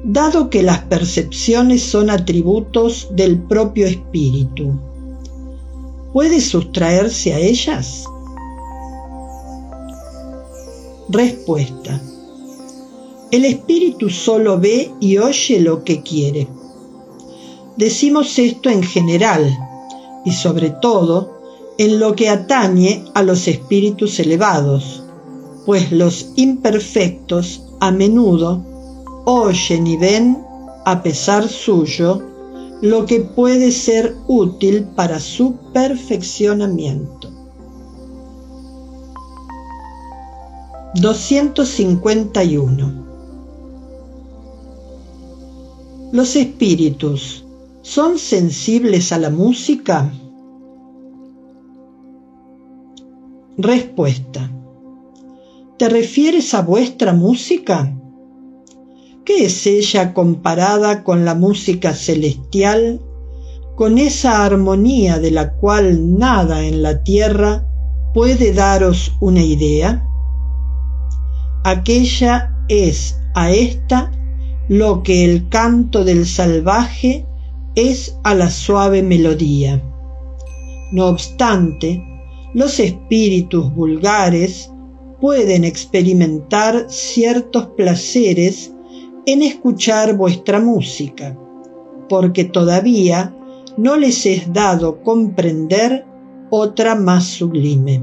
[0.05, 4.79] Dado que las percepciones son atributos del propio espíritu,
[6.13, 8.05] ¿puede sustraerse a ellas?
[11.09, 12.01] Respuesta
[13.35, 16.47] el espíritu solo ve y oye lo que quiere.
[17.77, 19.59] Decimos esto en general
[20.25, 21.41] y sobre todo
[21.77, 25.03] en lo que atañe a los espíritus elevados,
[25.67, 28.65] pues los imperfectos a menudo
[29.25, 30.39] oyen y ven,
[30.85, 32.23] a pesar suyo,
[32.83, 37.33] lo que puede ser útil para su perfeccionamiento.
[40.95, 43.04] 251
[46.15, 47.45] ¿Los espíritus
[47.83, 50.13] son sensibles a la música?
[53.59, 54.49] Respuesta.
[55.77, 57.93] ¿Te refieres a vuestra música?
[59.25, 63.01] ¿Qué es ella comparada con la música celestial,
[63.75, 67.67] con esa armonía de la cual nada en la tierra
[68.15, 70.07] puede daros una idea?
[71.65, 74.13] Aquella es a esta
[74.69, 77.27] lo que el canto del salvaje
[77.75, 79.83] es a la suave melodía.
[80.93, 82.03] No obstante,
[82.55, 84.71] los espíritus vulgares
[85.21, 88.73] pueden experimentar ciertos placeres
[89.27, 91.37] en escuchar vuestra música,
[92.09, 93.35] porque todavía
[93.77, 96.07] no les es dado comprender
[96.51, 98.03] otra más sublime.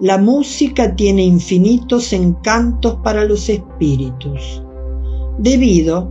[0.00, 4.63] La música tiene infinitos encantos para los espíritus,
[5.38, 6.10] debido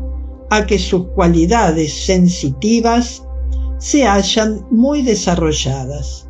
[0.50, 3.26] a que sus cualidades sensitivas
[3.78, 6.30] se hallan muy desarrolladas.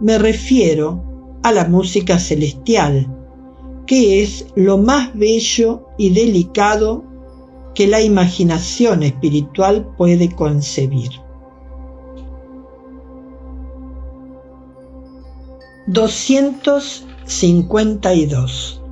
[0.00, 1.02] Me refiero
[1.42, 3.06] a la música celestial,
[3.86, 7.04] que es lo más bello y delicado
[7.74, 11.10] que la imaginación espiritual puede concebir.
[15.88, 18.82] 252.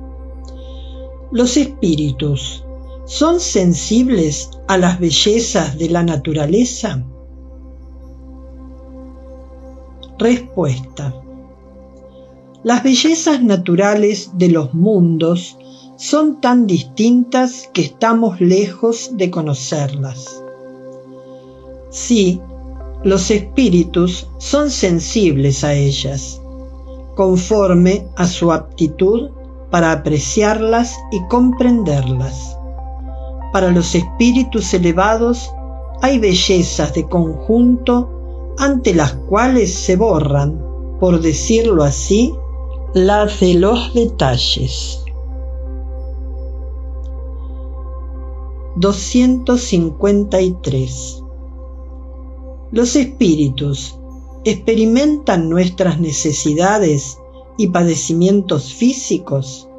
[1.31, 2.64] Los espíritus
[3.05, 7.03] son sensibles a las bellezas de la naturaleza?
[10.17, 11.13] Respuesta.
[12.63, 15.57] Las bellezas naturales de los mundos
[15.97, 20.43] son tan distintas que estamos lejos de conocerlas.
[21.91, 22.41] Sí,
[23.03, 26.41] los espíritus son sensibles a ellas,
[27.15, 29.29] conforme a su aptitud
[29.69, 32.57] para apreciarlas y comprenderlas.
[33.55, 35.49] Para los espíritus elevados
[36.01, 38.09] hay bellezas de conjunto
[38.57, 40.61] ante las cuales se borran,
[40.99, 42.35] por decirlo así,
[42.93, 45.05] la de los detalles.
[48.75, 51.23] 253.
[52.73, 53.97] Los espíritus
[54.43, 57.17] experimentan nuestras necesidades
[57.57, 59.69] y padecimientos físicos.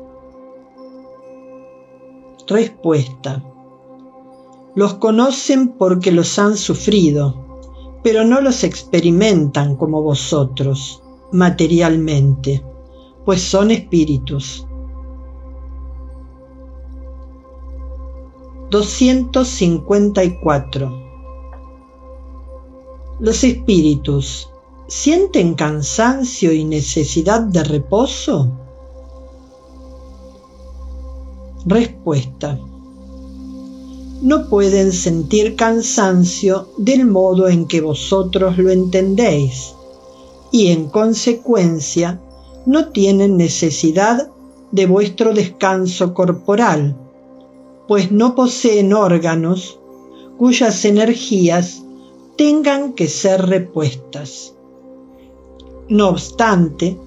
[2.46, 3.44] Respuesta.
[4.76, 11.02] Los conocen porque los han sufrido, pero no los experimentan como vosotros,
[11.32, 12.62] materialmente
[13.26, 14.66] pues son espíritus.
[18.70, 21.02] 254.
[23.18, 24.48] Los espíritus
[24.86, 28.52] sienten cansancio y necesidad de reposo?
[31.64, 32.60] Respuesta.
[34.22, 39.74] No pueden sentir cansancio del modo en que vosotros lo entendéis
[40.50, 42.20] y en consecuencia
[42.64, 44.30] no tienen necesidad
[44.72, 46.96] de vuestro descanso corporal,
[47.86, 49.78] pues no poseen órganos
[50.38, 51.82] cuyas energías
[52.36, 54.54] tengan que ser repuestas.
[55.88, 56.98] No obstante,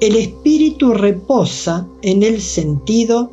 [0.00, 3.30] el espíritu reposa en el sentido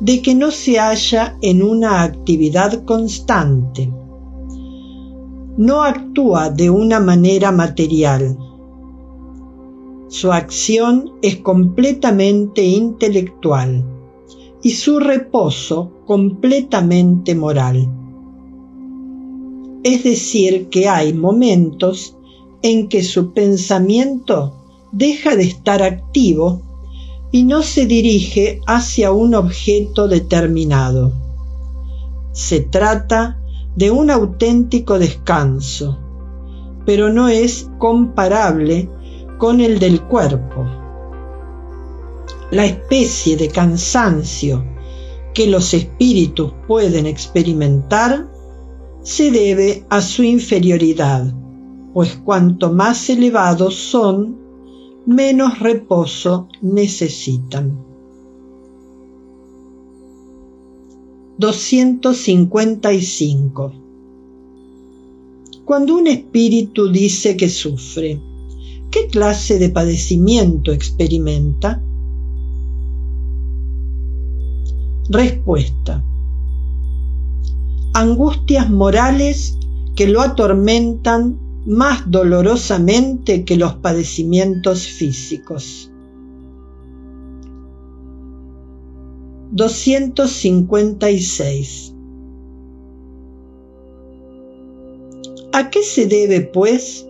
[0.00, 3.92] de que no se halla en una actividad constante.
[5.56, 8.36] No actúa de una manera material
[10.10, 13.84] su acción es completamente intelectual
[14.60, 17.88] y su reposo completamente moral.
[19.84, 22.16] Es decir, que hay momentos
[22.62, 24.52] en que su pensamiento
[24.90, 26.60] deja de estar activo
[27.32, 31.12] y no se dirige hacia un objeto determinado.
[32.32, 33.40] Se trata
[33.76, 35.98] de un auténtico descanso,
[36.84, 38.88] pero no es comparable
[39.38, 40.66] con el del cuerpo.
[42.50, 44.64] La especie de cansancio
[45.34, 48.28] que los espíritus pueden experimentar
[49.02, 51.32] se debe a su inferioridad,
[51.94, 54.39] pues cuanto más elevados son,
[55.06, 57.76] menos reposo necesitan.
[61.38, 63.72] 255.
[65.64, 68.20] Cuando un espíritu dice que sufre,
[68.90, 71.80] ¿Qué clase de padecimiento experimenta?
[75.08, 76.02] Respuesta.
[77.94, 79.56] Angustias morales
[79.94, 85.92] que lo atormentan más dolorosamente que los padecimientos físicos.
[89.52, 91.94] 256.
[95.52, 97.04] ¿A qué se debe, pues,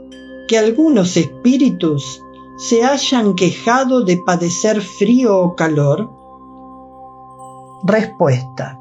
[0.48, 2.20] que algunos espíritus
[2.68, 6.10] se hayan quejado de padecer frío o calor?
[7.84, 8.78] Respuesta.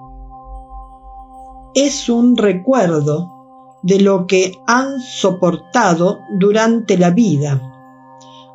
[1.73, 3.38] Es un recuerdo
[3.81, 7.61] de lo que han soportado durante la vida,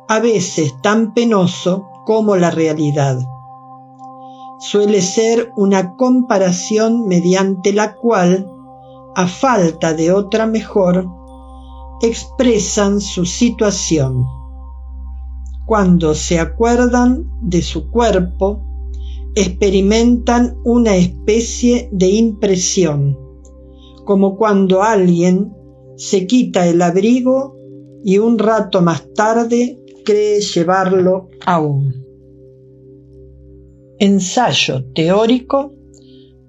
[0.07, 3.19] a veces tan penoso como la realidad.
[4.59, 8.49] Suele ser una comparación mediante la cual,
[9.15, 11.07] a falta de otra mejor,
[12.01, 14.25] expresan su situación.
[15.65, 18.61] Cuando se acuerdan de su cuerpo,
[19.35, 23.17] experimentan una especie de impresión,
[24.05, 25.51] como cuando alguien
[25.97, 27.57] se quita el abrigo
[28.03, 32.05] y un rato más tarde cree llevarlo aún.
[33.99, 35.73] Ensayo teórico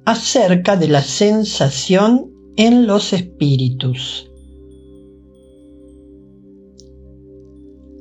[0.05, 4.31] acerca de la sensación en los espíritus.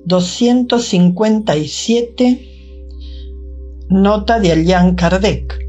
[0.05, 2.51] 257
[3.89, 5.59] Nota de Allan Kardec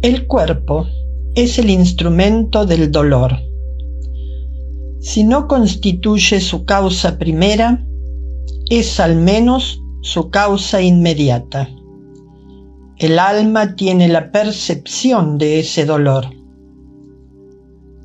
[0.00, 0.86] El cuerpo
[1.34, 3.36] es el instrumento del dolor.
[5.00, 7.84] Si no constituye su causa primera,
[8.68, 11.68] es al menos su causa inmediata.
[12.98, 16.26] El alma tiene la percepción de ese dolor.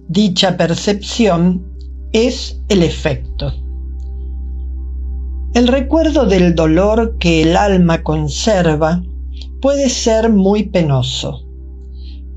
[0.07, 1.65] Dicha percepción
[2.13, 3.51] es el efecto.
[5.53, 9.03] El recuerdo del dolor que el alma conserva
[9.61, 11.44] puede ser muy penoso,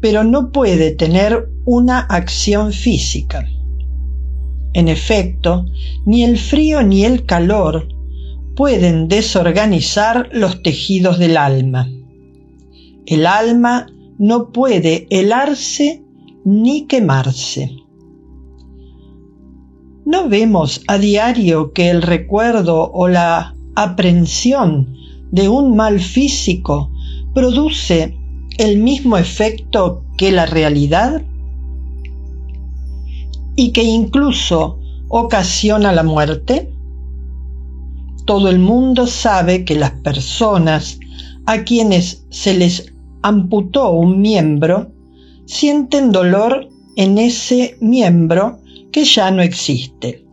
[0.01, 3.46] pero no puede tener una acción física.
[4.74, 5.66] En efecto,
[6.07, 7.88] ni el frío ni el calor
[8.55, 11.88] pueden desorganizar los tejidos del alma.
[13.07, 13.86] El alma
[14.18, 16.03] no puede helarse
[16.44, 17.70] ni quemarse.
[20.05, 24.94] ¿No vemos a diario que el recuerdo o la aprensión
[25.30, 26.90] de un mal físico
[27.34, 28.17] produce
[28.59, 31.22] el mismo efecto que la realidad?
[33.56, 34.78] Y que incluso
[35.09, 36.72] ocasiona la muerte?
[38.26, 40.98] Todo el mundo sabe que las personas
[41.46, 42.92] a quienes se les
[43.22, 44.92] amputó un miembro
[45.46, 48.61] sienten dolor en ese miembro
[48.92, 50.26] que ya no existe.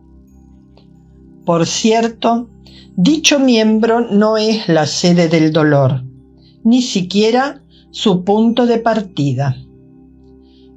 [1.44, 2.50] Por cierto,
[2.96, 6.02] dicho miembro no es la sede del dolor,
[6.64, 7.62] ni siquiera
[7.96, 9.56] su punto de partida.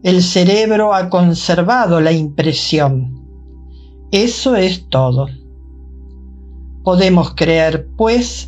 [0.03, 3.27] El cerebro ha conservado la impresión.
[4.09, 5.27] Eso es todo.
[6.81, 8.47] Podemos creer, pues,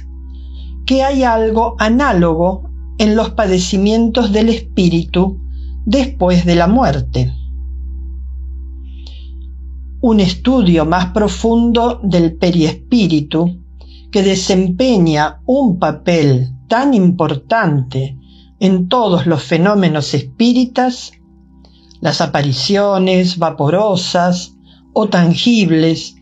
[0.85, 2.63] que hay algo análogo
[2.97, 5.37] en los padecimientos del espíritu
[5.85, 7.33] después de la muerte
[10.03, 13.61] un estudio más profundo del periespíritu
[14.11, 18.17] que desempeña un papel tan importante
[18.61, 21.13] en todos los fenómenos espíritas,
[21.99, 24.53] las apariciones vaporosas
[24.93, 26.15] o tangibles,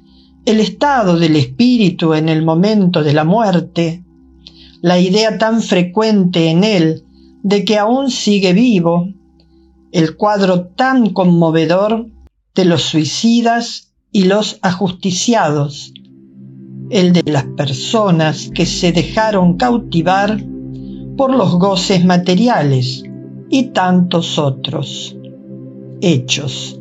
[0.46, 4.06] el estado del espíritu en el momento de la muerte,
[4.82, 7.04] la idea tan frecuente en él
[7.44, 9.10] de que aún sigue vivo,
[9.92, 12.08] el cuadro tan conmovedor
[12.56, 15.94] de los suicidas y los ajusticiados,
[16.90, 20.42] el de las personas que se dejaron cautivar
[21.20, 23.04] por los goces materiales
[23.50, 25.18] y tantos otros
[26.00, 26.80] hechos.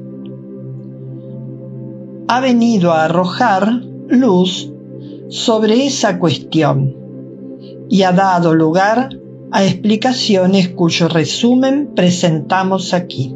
[2.28, 3.68] Ha venido a arrojar
[4.06, 4.72] luz
[5.28, 6.94] sobre esa cuestión
[7.90, 9.08] y ha dado lugar
[9.50, 13.34] a explicaciones cuyo resumen presentamos aquí.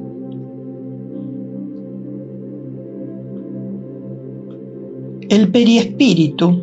[5.28, 6.60] El periespíritu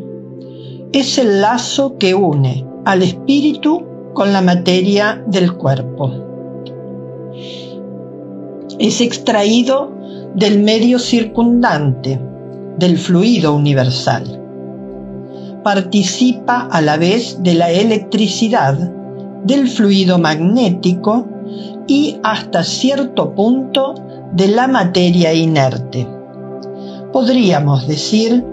[0.94, 6.12] es el lazo que une al espíritu con la materia del cuerpo.
[8.80, 9.92] Es extraído
[10.36, 12.20] del medio circundante,
[12.78, 14.42] del fluido universal.
[15.64, 18.78] Participa a la vez de la electricidad,
[19.44, 21.26] del fluido magnético
[21.88, 23.96] y hasta cierto punto
[24.34, 26.08] de la materia inerte.
[27.12, 28.46] Podríamos decir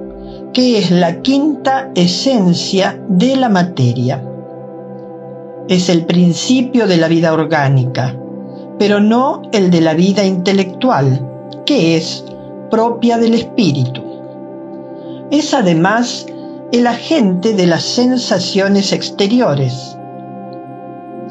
[0.52, 4.25] que es la quinta esencia de la materia.
[5.68, 8.14] Es el principio de la vida orgánica,
[8.78, 11.28] pero no el de la vida intelectual,
[11.66, 12.24] que es
[12.70, 14.00] propia del espíritu.
[15.32, 16.24] Es además
[16.70, 19.96] el agente de las sensaciones exteriores.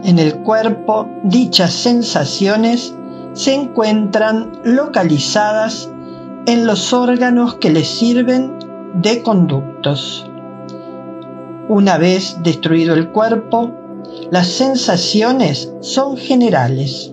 [0.03, 2.93] En el cuerpo dichas sensaciones
[3.31, 5.89] se encuentran localizadas
[6.45, 8.51] en los órganos que les sirven
[8.95, 10.29] de conductos.
[11.69, 13.71] Una vez destruido el cuerpo,
[14.31, 17.11] las sensaciones son generales.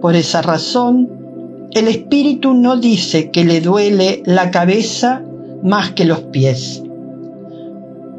[0.00, 5.22] Por esa razón, el espíritu no dice que le duele la cabeza
[5.62, 6.82] más que los pies.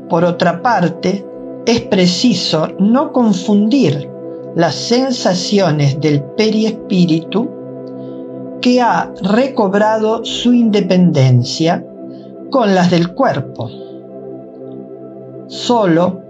[0.10, 1.26] Por otra parte,
[1.66, 4.10] es preciso no confundir
[4.56, 7.50] las sensaciones del periespíritu
[8.62, 11.86] que ha recobrado su independencia
[12.52, 13.70] con las del cuerpo.
[15.48, 16.25] Solo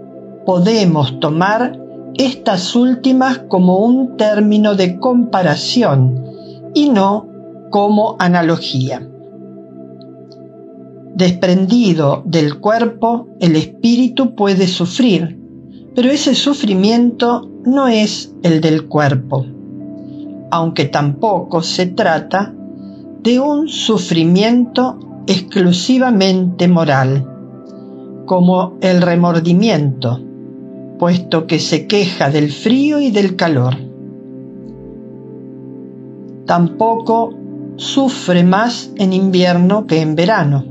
[0.46, 1.78] podemos tomar
[2.14, 6.24] estas últimas como un término de comparación
[6.72, 7.28] y no
[7.70, 9.06] como analogía.
[11.14, 15.38] Desprendido del cuerpo, el espíritu puede sufrir,
[15.94, 19.44] pero ese sufrimiento no es el del cuerpo,
[20.50, 22.54] aunque tampoco se trata
[23.22, 27.26] de un sufrimiento exclusivamente moral,
[28.26, 30.25] como el remordimiento,
[30.98, 33.76] puesto que se queja del frío y del calor.
[36.46, 37.34] Tampoco
[37.76, 40.64] sufre más en invierno que en verano.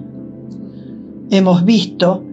[1.30, 2.24] Hemos visto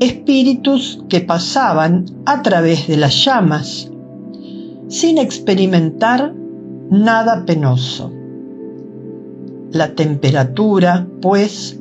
[0.00, 3.90] espíritus que pasaban a través de las llamas,
[4.88, 6.34] sin experimentar
[6.90, 8.12] nada penoso.
[9.70, 11.78] La temperatura, pues,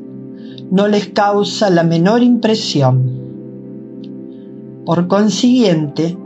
[0.72, 3.17] no les causa la menor impresión.
[4.88, 6.18] Por consiguiente,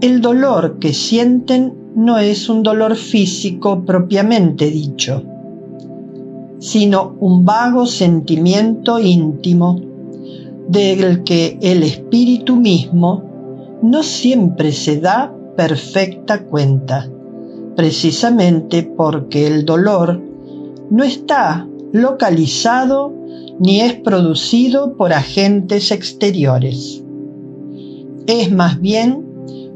[0.00, 5.24] el dolor que sienten no es un dolor físico propiamente dicho,
[6.60, 9.80] sino un vago sentimiento íntimo
[10.68, 17.10] del que el espíritu mismo no siempre se da perfecta cuenta,
[17.74, 20.22] precisamente porque el dolor
[20.88, 23.12] no está localizado
[23.58, 27.03] ni es producido por agentes exteriores.
[28.26, 29.22] Es más bien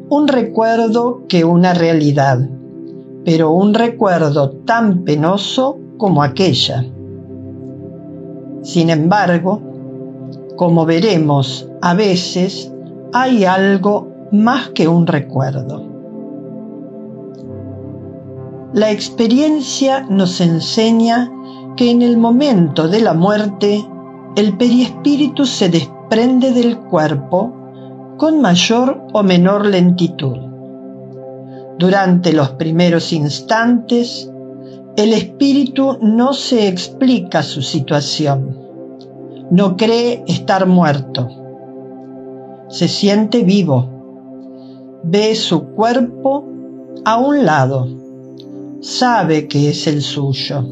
[0.08, 2.48] un recuerdo que una realidad,
[3.26, 6.82] pero un recuerdo tan penoso como aquella.
[8.62, 9.60] Sin embargo,
[10.56, 12.72] como veremos, a veces
[13.12, 15.82] hay algo más que un recuerdo.
[18.72, 21.30] La experiencia nos enseña
[21.76, 23.86] que en el momento de la muerte
[24.36, 27.57] el perispíritu se desprende del cuerpo
[28.18, 30.36] con mayor o menor lentitud.
[31.78, 34.30] Durante los primeros instantes,
[34.96, 38.68] el espíritu no se explica su situación
[39.50, 41.28] no cree estar muerto.
[42.68, 43.88] Se siente vivo.
[45.02, 46.44] Ve su cuerpo
[47.04, 47.88] a un lado.
[48.80, 50.64] Sabe que es el suyo.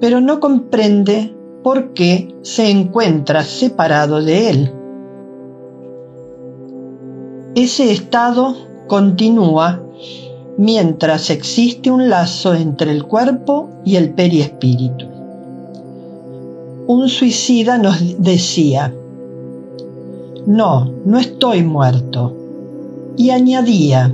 [0.00, 4.72] Pero no comprende por qué se encuentra separado de él.
[7.54, 9.82] Ese estado continúa
[10.56, 15.10] mientras existe un lazo entre el cuerpo y el periespíritu
[16.90, 18.92] un suicida nos decía,
[20.44, 22.34] no, no estoy muerto.
[23.16, 24.12] Y añadía,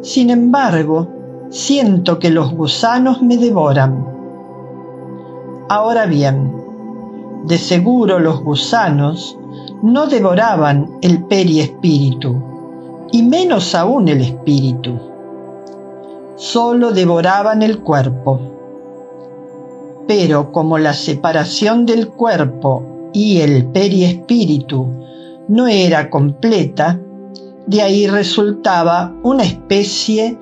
[0.00, 1.08] sin embargo,
[1.50, 4.06] siento que los gusanos me devoran.
[5.68, 6.50] Ahora bien,
[7.44, 9.36] de seguro los gusanos
[9.82, 12.42] no devoraban el periespíritu,
[13.12, 14.98] y menos aún el espíritu.
[16.36, 18.50] Solo devoraban el cuerpo
[20.10, 24.88] pero como la separación del cuerpo y el periespíritu
[25.46, 26.98] no era completa,
[27.68, 30.36] de ahí resultaba una especie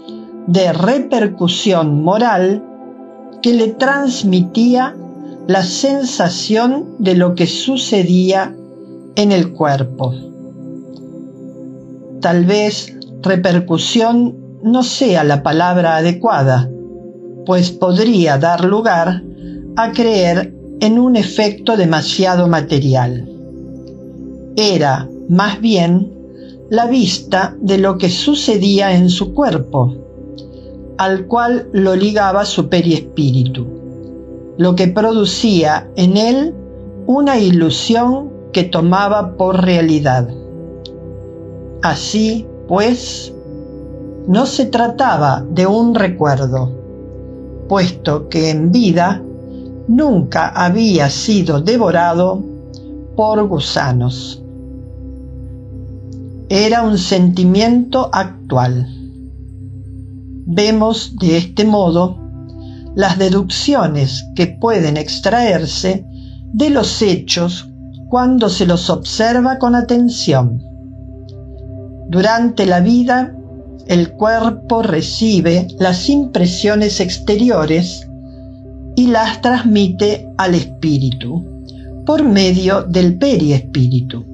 [0.47, 2.65] de repercusión moral
[3.43, 4.97] que le transmitía
[5.47, 8.57] la sensación de lo que sucedía
[9.17, 10.15] en el cuerpo.
[12.21, 16.69] Tal vez repercusión no sea la palabra adecuada,
[17.47, 19.23] pues podría dar lugar
[19.77, 23.29] a creer en un efecto demasiado material.
[24.57, 26.13] Era, más bien,
[26.71, 29.95] la vista de lo que sucedía en su cuerpo,
[30.99, 33.67] al cual lo ligaba su periespíritu,
[34.59, 36.55] lo que producía en él
[37.07, 40.29] una ilusión que tomaba por realidad.
[41.83, 43.33] Así, pues,
[44.27, 46.73] no se trataba de un recuerdo,
[47.69, 49.23] puesto que en vida
[49.87, 52.43] nunca había sido devorado
[53.17, 54.43] por gusanos.
[56.49, 58.87] Era un sentimiento actual.
[60.47, 62.19] Vemos de este modo
[62.95, 66.05] las deducciones que pueden extraerse
[66.53, 67.69] de los hechos
[68.09, 70.68] cuando se los observa con atención.
[72.09, 73.35] Durante la vida,
[73.87, 78.09] el cuerpo recibe las impresiones exteriores
[78.97, 81.45] y las transmite al espíritu
[82.07, 84.25] por medio del periespíritu,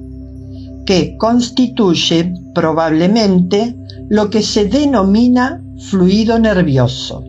[0.85, 3.75] que constituye probablemente
[4.07, 7.25] lo que se denomina fluido nervioso.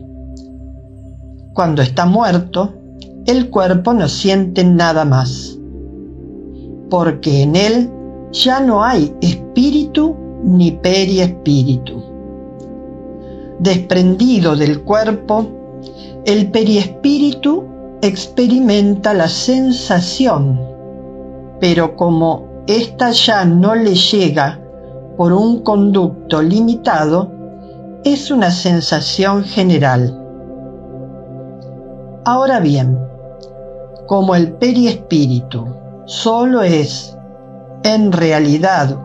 [1.53, 2.73] Cuando está muerto,
[3.25, 5.59] el cuerpo no siente nada más,
[6.89, 7.89] porque en él
[8.31, 12.03] ya no hay espíritu ni periespíritu.
[13.59, 15.47] Desprendido del cuerpo,
[16.25, 17.65] el periespíritu
[18.01, 20.59] experimenta la sensación,
[21.59, 24.59] pero como ésta ya no le llega
[25.17, 27.31] por un conducto limitado,
[28.03, 30.23] es una sensación general.
[32.25, 32.99] Ahora bien,
[34.05, 35.65] como el periespíritu
[36.05, 37.17] solo es
[37.83, 38.97] en realidad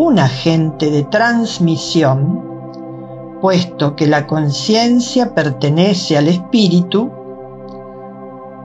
[0.00, 2.40] un agente de transmisión,
[3.42, 7.10] puesto que la conciencia pertenece al espíritu,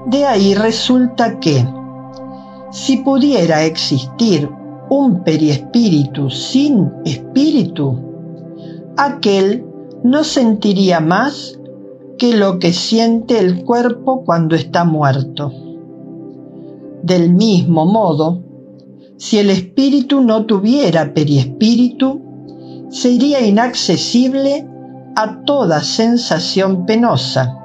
[0.06, 1.68] de ahí resulta que,
[2.70, 4.48] si pudiera existir
[4.92, 7.98] un periespíritu sin espíritu,
[8.96, 9.66] aquel
[10.04, 11.60] no sentiría más
[12.20, 15.52] que lo que siente el cuerpo cuando está muerto.
[17.02, 18.53] Del mismo modo,
[19.24, 24.68] si el espíritu no tuviera periespíritu, sería inaccesible
[25.16, 27.58] a toda sensación penosa.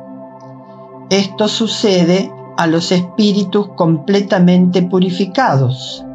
[1.11, 6.07] Esto sucede a los espíritus completamente purificados.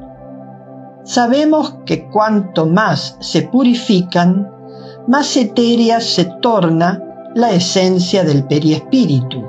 [1.03, 4.49] Sabemos que cuanto más se purifican,
[5.09, 7.03] más etérea se torna
[7.35, 9.43] la esencia del periespíritu,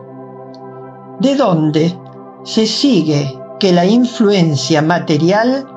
[1.20, 1.96] de donde
[2.42, 5.68] se sigue que la influencia material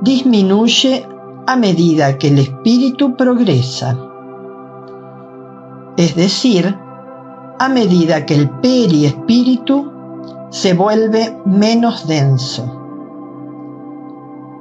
[0.00, 1.06] disminuye
[1.46, 3.96] a medida que el espíritu progresa.
[5.96, 6.76] Es decir,
[7.58, 9.90] a medida que el periespíritu
[10.50, 12.64] se vuelve menos denso.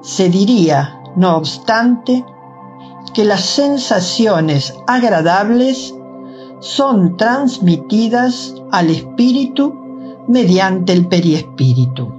[0.02, 2.26] Se diría, no obstante,
[3.14, 5.96] que las sensaciones agradables
[6.60, 9.74] son transmitidas al espíritu
[10.28, 12.12] mediante el periespíritu.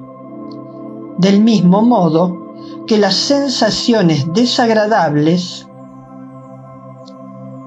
[1.19, 2.50] Del mismo modo
[2.91, 5.65] que las sensaciones desagradables.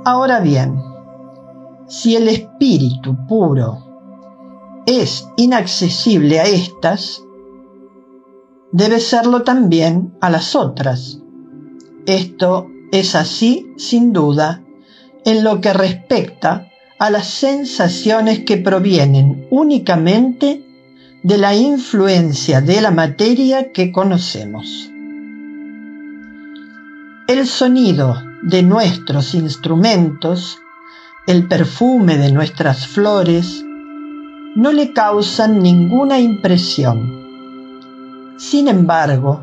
[0.03, 0.83] Ahora bien,
[1.87, 7.23] si el espíritu puro es inaccesible a estas,
[8.73, 11.19] debe serlo también a las otras.
[12.05, 14.61] Esto es así, sin duda,
[15.23, 16.67] en lo que respecta
[16.99, 20.65] a las sensaciones que provienen únicamente
[21.23, 24.89] de la influencia de la materia que conocemos.
[27.25, 30.59] El sonido de nuestros instrumentos,
[31.25, 33.63] el perfume de nuestras flores,
[34.57, 38.35] no le causan ninguna impresión.
[38.35, 39.39] Sin embargo,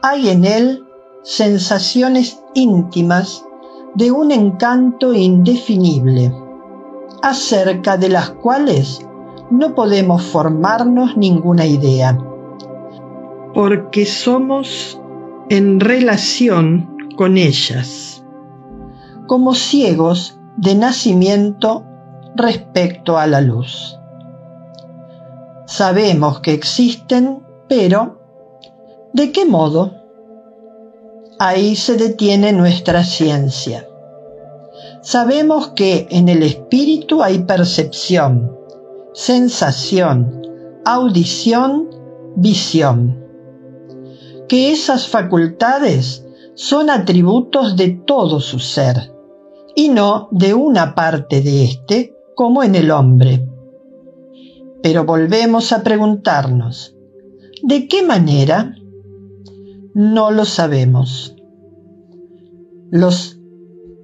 [0.00, 0.86] hay en él
[1.22, 3.44] sensaciones íntimas
[3.94, 6.34] de un encanto indefinible,
[7.20, 9.06] acerca de las cuales
[9.50, 12.16] no podemos formarnos ninguna idea,
[13.52, 14.98] porque somos
[15.50, 18.24] en relación con ellas,
[19.26, 21.84] como ciegos de nacimiento
[22.36, 23.98] respecto a la luz.
[25.66, 28.20] Sabemos que existen, pero
[29.12, 29.94] ¿de qué modo?
[31.38, 33.88] Ahí se detiene nuestra ciencia.
[35.00, 38.56] Sabemos que en el espíritu hay percepción,
[39.14, 40.42] sensación,
[40.84, 41.88] audición,
[42.36, 43.18] visión.
[44.48, 46.21] Que esas facultades
[46.54, 49.12] son atributos de todo su ser
[49.74, 53.48] y no de una parte de éste como en el hombre.
[54.82, 56.96] Pero volvemos a preguntarnos,
[57.62, 58.74] ¿de qué manera?
[59.94, 61.36] No lo sabemos.
[62.90, 63.38] Los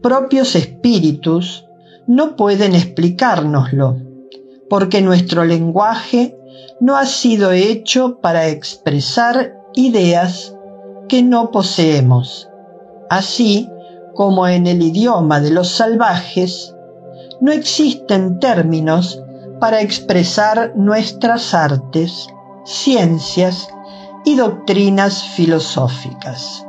[0.03, 1.65] propios espíritus
[2.07, 3.99] no pueden explicárnoslo,
[4.71, 6.37] porque nuestro lenguaje
[6.81, 10.55] no ha sido hecho para expresar ideas
[11.09, 12.49] que no poseemos,
[13.11, 13.69] así
[14.15, 16.75] como en el idioma de los salvajes
[17.41, 19.23] no existen términos
[19.61, 22.29] para expresar nuestras artes,
[22.65, 23.69] ciencias
[24.25, 26.67] y doctrinas filosóficas.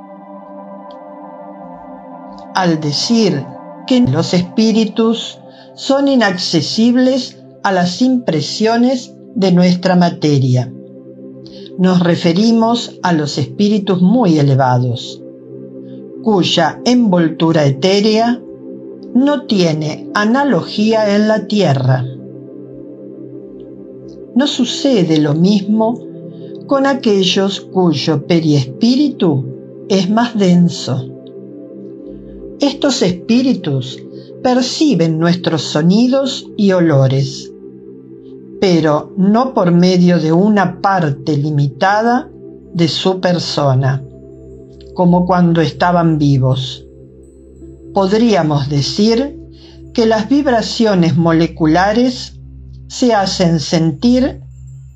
[2.55, 3.45] Al decir
[3.87, 5.39] que los espíritus
[5.75, 10.71] son inaccesibles a las impresiones de nuestra materia,
[11.79, 15.23] nos referimos a los espíritus muy elevados,
[16.21, 18.41] cuya envoltura etérea
[19.15, 22.05] no tiene analogía en la tierra.
[24.35, 25.97] No sucede lo mismo
[26.67, 29.45] con aquellos cuyo periespíritu
[29.87, 31.07] es más denso.
[32.59, 34.03] Estos espíritus
[34.43, 37.53] perciben nuestros sonidos y olores,
[38.59, 42.29] pero no por medio de una parte limitada
[42.73, 44.03] de su persona,
[44.93, 46.85] como cuando estaban vivos.
[47.93, 49.37] Podríamos decir
[49.93, 52.39] que las vibraciones moleculares
[52.87, 54.41] se hacen sentir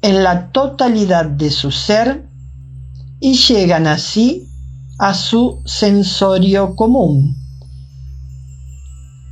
[0.01, 2.27] en la totalidad de su ser
[3.19, 4.47] y llegan así
[4.99, 7.35] a su sensorio común,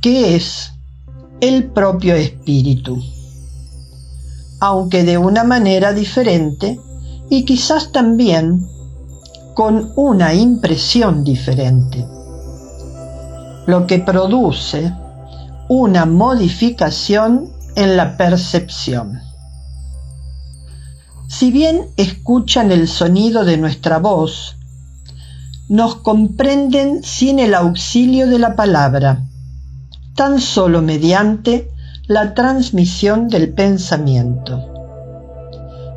[0.00, 0.72] que es
[1.40, 3.02] el propio espíritu,
[4.62, 6.78] aunque de una manera diferente
[7.28, 8.64] y quizás también
[9.54, 12.06] con una impresión diferente,
[13.66, 14.94] lo que produce
[15.68, 19.18] una modificación en la percepción.
[21.26, 24.58] Si bien escuchan el sonido de nuestra voz,
[25.68, 29.24] nos comprenden sin el auxilio de la palabra,
[30.14, 31.68] tan solo mediante
[32.12, 34.60] la transmisión del pensamiento.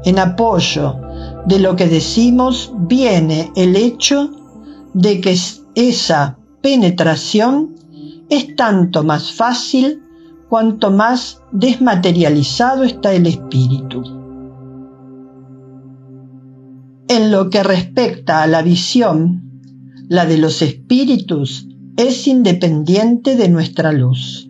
[0.05, 0.95] En apoyo
[1.45, 4.31] de lo que decimos viene el hecho
[4.93, 5.37] de que
[5.75, 7.75] esa penetración
[8.29, 10.03] es tanto más fácil
[10.47, 14.01] cuanto más desmaterializado está el espíritu.
[17.09, 19.43] En lo que respecta a la visión,
[20.07, 24.44] la de los espíritus es independiente de nuestra luz.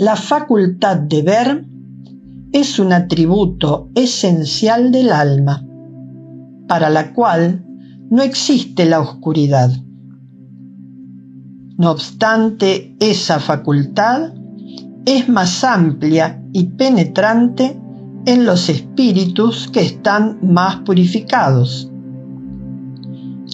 [0.00, 1.66] La facultad de ver
[2.52, 5.62] es un atributo esencial del alma,
[6.66, 7.62] para la cual
[8.08, 9.70] no existe la oscuridad.
[11.76, 14.32] No obstante, esa facultad
[15.04, 17.78] es más amplia y penetrante
[18.24, 21.92] en los espíritus que están más purificados.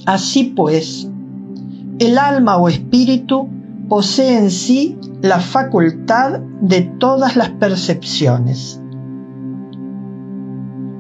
[0.05, 1.11] Así pues,
[1.99, 3.49] el alma o espíritu
[3.89, 8.81] posee en sí la facultad de todas las percepciones.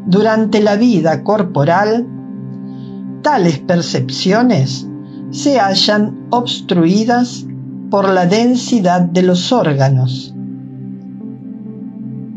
[0.06, 2.06] Durante la vida corporal,
[3.22, 4.88] tales percepciones
[5.30, 7.44] se hallan obstruidas
[7.90, 10.32] por la densidad de los órganos.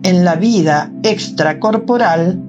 [0.04, 2.42] En la vida extracorporal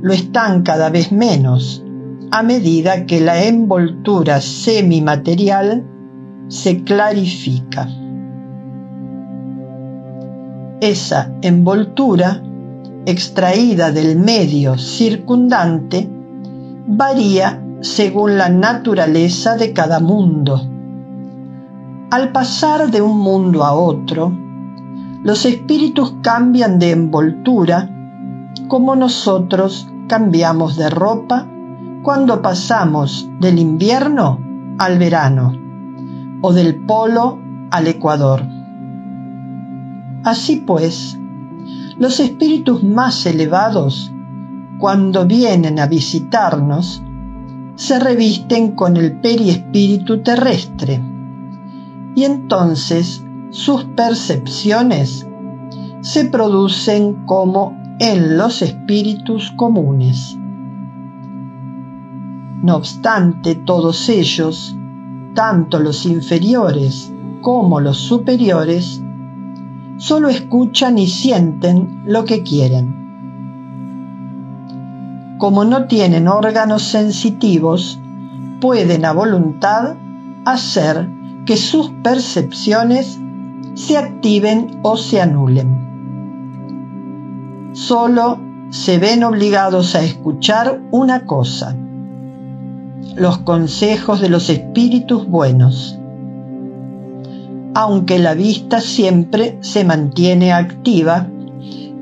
[0.00, 1.84] lo están cada vez menos
[2.30, 5.84] a medida que la envoltura semimaterial
[6.52, 7.88] se clarifica.
[10.82, 12.42] Esa envoltura,
[13.06, 16.06] extraída del medio circundante,
[16.86, 20.60] varía según la naturaleza de cada mundo.
[22.10, 24.30] Al pasar de un mundo a otro,
[25.24, 27.88] los espíritus cambian de envoltura
[28.68, 31.48] como nosotros cambiamos de ropa
[32.02, 34.38] cuando pasamos del invierno
[34.78, 35.61] al verano
[36.42, 37.38] o del polo
[37.70, 38.42] al ecuador.
[40.24, 41.18] Así pues,
[41.98, 44.12] los espíritus más elevados,
[44.78, 47.02] cuando vienen a visitarnos,
[47.76, 51.02] se revisten con el periespíritu terrestre
[52.14, 55.26] y entonces sus percepciones
[56.00, 60.36] se producen como en los espíritus comunes.
[62.62, 64.76] No obstante, todos ellos,
[65.34, 69.02] tanto los inferiores como los superiores,
[69.96, 73.02] solo escuchan y sienten lo que quieren
[75.42, 77.98] como no tienen órganos sensitivos,
[78.60, 79.96] pueden a voluntad
[80.44, 81.08] hacer
[81.46, 83.18] que sus percepciones
[83.74, 85.90] se activen o se anulen.
[87.72, 88.38] Solo
[88.70, 91.76] se ven obligados a escuchar una cosa,
[93.14, 95.98] los consejos de los espíritus buenos.
[97.74, 101.28] Aunque la vista siempre se mantiene activa,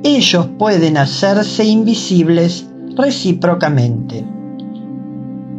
[0.03, 4.27] ellos pueden hacerse invisibles recíprocamente.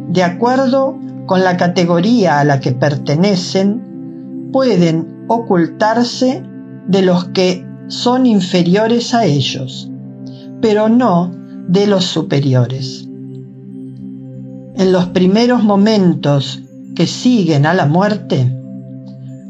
[0.08, 6.42] De acuerdo con la categoría a la que pertenecen, pueden ocultarse
[6.86, 9.90] de los que son inferiores a ellos,
[10.60, 11.30] pero no
[11.68, 13.08] de los superiores.
[14.74, 16.62] En los primeros momentos
[16.94, 18.50] que siguen a la muerte,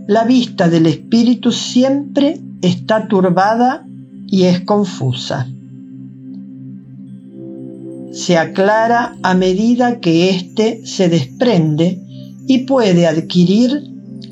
[0.09, 3.87] la vista del espíritu siempre está turbada
[4.27, 5.47] y es confusa.
[8.12, 12.01] Se aclara a medida que éste se desprende
[12.47, 13.91] y puede adquirir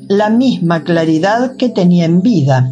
[0.09, 2.71] la misma claridad que tenía en vida,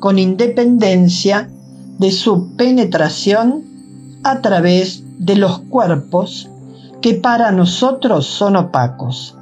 [0.00, 1.50] con independencia
[1.98, 3.64] de su penetración
[4.24, 6.48] a través de los cuerpos
[7.04, 9.36] que para nosotros son opacos.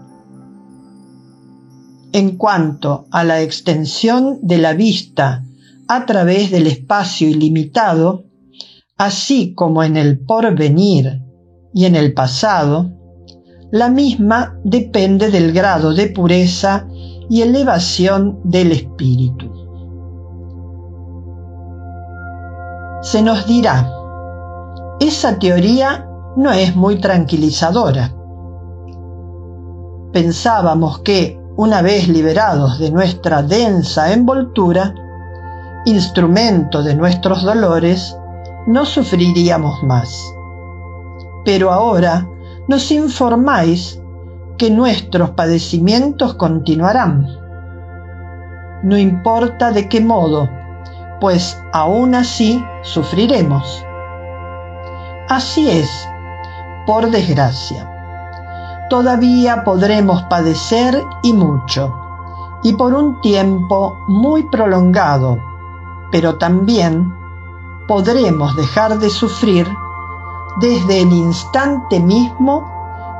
[2.12, 5.44] En cuanto a la extensión de la vista
[5.86, 8.24] a través del espacio ilimitado,
[8.96, 11.22] así como en el porvenir
[11.72, 12.90] y en el pasado,
[13.70, 16.88] la misma depende del grado de pureza
[17.30, 19.52] y elevación del espíritu.
[23.02, 23.88] Se nos dirá,
[24.98, 28.12] esa teoría no es muy tranquilizadora.
[30.12, 34.94] Pensábamos que, una vez liberados de nuestra densa envoltura,
[35.84, 38.16] instrumento de nuestros dolores,
[38.66, 40.22] no sufriríamos más.
[41.44, 42.26] Pero ahora
[42.68, 44.00] nos informáis
[44.56, 47.26] que nuestros padecimientos continuarán.
[48.82, 50.48] No importa de qué modo,
[51.20, 53.84] pues aún así sufriremos.
[55.28, 56.08] Así es,
[56.86, 57.88] por desgracia.
[58.90, 61.94] Todavía podremos padecer y mucho,
[62.62, 65.38] y por un tiempo muy prolongado,
[66.10, 67.12] pero también
[67.88, 69.66] podremos dejar de sufrir
[70.60, 72.70] desde el instante mismo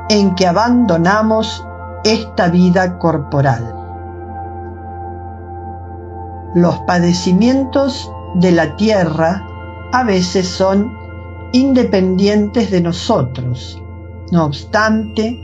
[0.09, 1.67] en que abandonamos
[2.05, 3.75] esta vida corporal.
[6.55, 9.43] Los padecimientos de la tierra
[9.93, 11.01] a veces son
[11.53, 13.80] independientes de nosotros.
[14.30, 15.38] No obstante,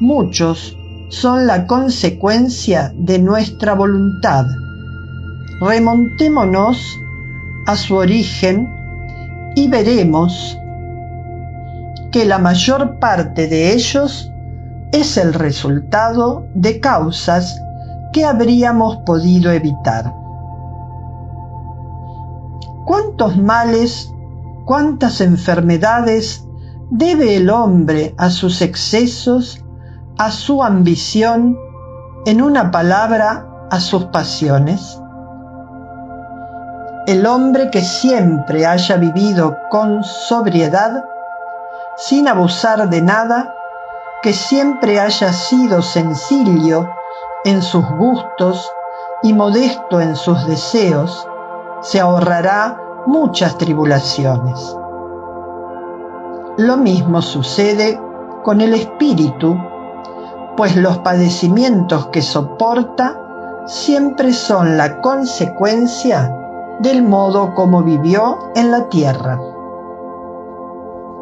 [0.00, 0.76] muchos
[1.10, 4.46] son la consecuencia de nuestra voluntad.
[5.60, 6.98] Remontémonos
[7.66, 8.68] a su origen
[9.54, 10.58] y veremos
[12.10, 14.30] que la mayor parte de ellos
[14.92, 17.60] es el resultado de causas
[18.12, 20.12] que habríamos podido evitar.
[22.84, 24.12] ¿Cuántos males,
[24.64, 26.46] cuántas enfermedades
[26.90, 29.64] debe el hombre a sus excesos,
[30.18, 31.58] a su ambición,
[32.26, 35.00] en una palabra, a sus pasiones?
[37.06, 41.04] El hombre que siempre haya vivido con sobriedad
[41.96, 43.54] sin abusar de nada,
[44.22, 46.88] que siempre haya sido sencillo
[47.44, 48.70] en sus gustos
[49.22, 51.26] y modesto en sus deseos,
[51.80, 54.76] se ahorrará muchas tribulaciones.
[56.58, 58.00] Lo mismo sucede
[58.42, 59.56] con el espíritu,
[60.56, 63.18] pues los padecimientos que soporta
[63.66, 66.36] siempre son la consecuencia
[66.80, 69.38] del modo como vivió en la tierra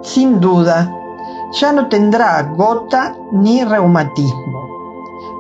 [0.03, 0.91] sin duda,
[1.53, 4.67] ya no tendrá gota ni reumatismo,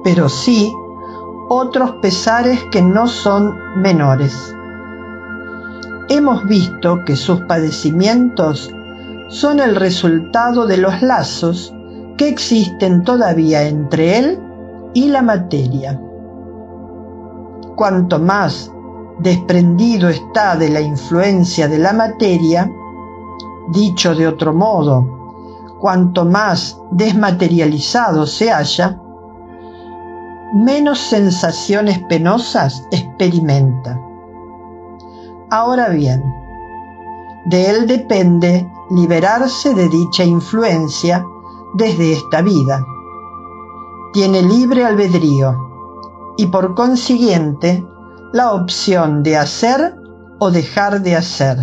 [0.04, 0.74] pero sí
[1.48, 4.54] otros pesares que no son menores.
[6.10, 8.68] Hemos visto que sus padecimientos
[9.28, 11.72] son el resultado de los lazos
[12.18, 14.42] que existen todavía entre él
[14.92, 16.00] y la materia.
[17.76, 18.70] Cuanto más
[19.20, 22.68] desprendido está de la influencia de la materia,
[23.72, 29.00] Dicho de otro modo, cuanto más desmaterializado se halla,
[30.54, 34.09] menos sensaciones penosas experimenta.
[35.50, 36.22] Ahora bien,
[37.46, 41.26] de él depende liberarse de dicha influencia
[41.74, 42.86] desde esta vida.
[44.12, 45.56] Tiene libre albedrío
[46.36, 47.84] y por consiguiente
[48.32, 49.96] la opción de hacer
[50.38, 51.58] o dejar de hacer.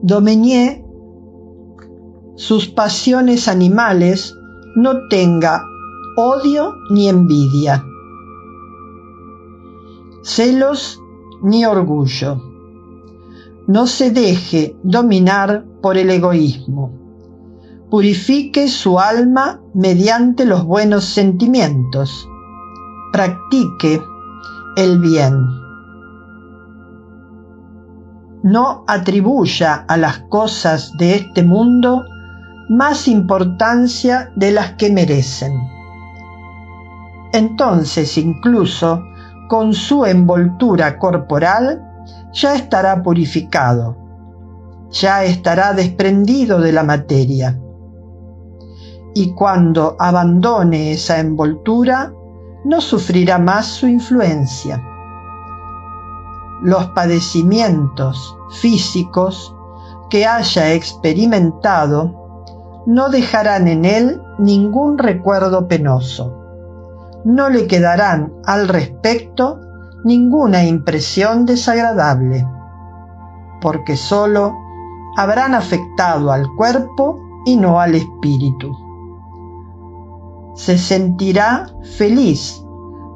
[0.00, 0.84] Domeñé
[2.36, 4.34] sus pasiones animales
[4.76, 5.62] no tenga
[6.16, 7.84] odio ni envidia,
[10.22, 11.00] celos
[11.42, 12.42] ni orgullo.
[13.66, 16.92] No se deje dominar por el egoísmo.
[17.90, 22.28] Purifique su alma mediante los buenos sentimientos.
[23.12, 24.00] Practique
[24.76, 25.34] el bien
[28.42, 32.04] no atribuya a las cosas de este mundo
[32.68, 35.52] más importancia de las que merecen.
[37.32, 39.02] Entonces incluso
[39.48, 41.82] con su envoltura corporal
[42.32, 43.96] ya estará purificado,
[44.90, 47.58] ya estará desprendido de la materia.
[49.14, 52.12] Y cuando abandone esa envoltura,
[52.64, 54.82] no sufrirá más su influencia
[56.62, 59.54] los padecimientos físicos
[60.10, 62.14] que haya experimentado
[62.86, 66.37] no dejarán en él ningún recuerdo penoso.
[67.24, 69.60] No le quedarán al respecto
[70.04, 72.46] ninguna impresión desagradable,
[73.60, 74.54] porque sólo
[75.16, 78.72] habrán afectado al cuerpo y no al espíritu.
[80.54, 81.66] Se sentirá
[81.96, 82.62] feliz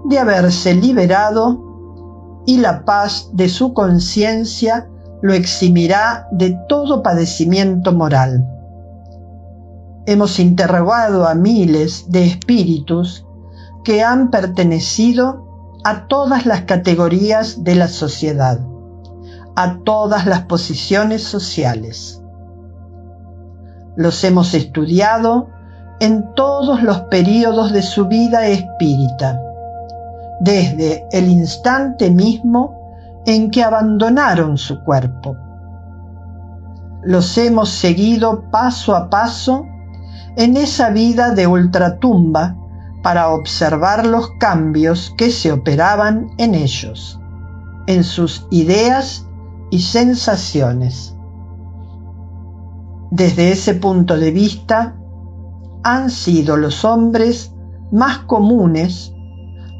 [0.05, 1.61] de haberse liberado
[2.47, 4.89] y la paz de su conciencia
[5.23, 8.49] lo eximirá de todo padecimiento moral.
[10.07, 13.25] hemos interrogado a miles de espíritus
[13.85, 15.47] que han pertenecido
[15.85, 18.61] a todas las categorías de la sociedad,
[19.57, 22.23] a todas las posiciones sociales.
[23.97, 25.49] Los hemos estudiado
[26.01, 29.41] en todos los períodos de su vida espírita,
[30.41, 35.37] desde el instante mismo en que abandonaron su cuerpo.
[37.03, 39.67] Los hemos seguido paso a paso
[40.37, 42.57] en esa vida de ultratumba
[43.03, 47.21] para observar los cambios que se operaban en ellos,
[47.87, 49.27] en sus ideas
[49.71, 51.15] y sensaciones.
[53.11, 54.97] Desde ese punto de vista,
[55.83, 57.53] han sido los hombres
[57.91, 59.13] más comunes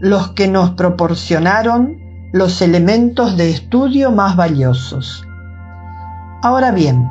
[0.01, 1.97] los que nos proporcionaron
[2.33, 5.25] los elementos de estudio más valiosos.
[6.43, 7.09] Ahora bien,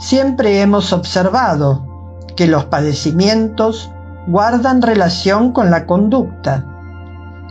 [0.00, 1.86] siempre hemos observado
[2.34, 3.92] que los padecimientos
[4.28, 6.64] guardan relación con la conducta,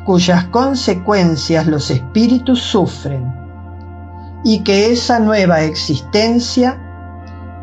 [0.06, 3.34] cuyas consecuencias los espíritus sufren,
[4.44, 6.80] y que esa nueva existencia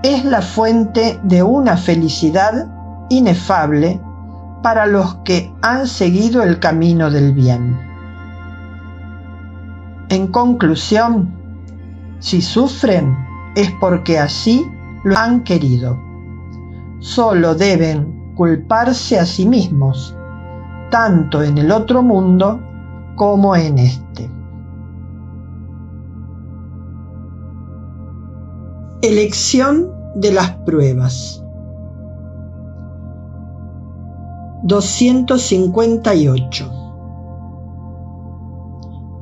[0.02, 2.68] es la fuente de una felicidad
[3.08, 4.00] inefable
[4.62, 7.78] para los que han seguido el camino del bien.
[10.10, 11.32] En conclusión,
[12.18, 13.16] si sufren
[13.56, 14.66] es porque así
[15.04, 15.96] lo han querido
[17.04, 20.16] solo deben culparse a sí mismos,
[20.90, 22.58] tanto en el otro mundo
[23.16, 24.30] como en este.
[29.02, 31.44] Elección de las pruebas.
[34.64, 36.70] 258.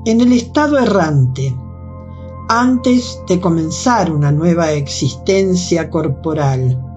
[0.05, 1.57] En el estado errante,
[2.49, 6.92] antes de comenzar una nueva existencia corporal,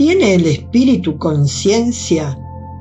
[0.00, 2.38] ¿Tiene el espíritu conciencia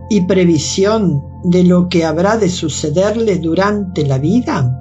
[0.10, 4.74] y previsión de lo que habrá de sucederle durante la vida?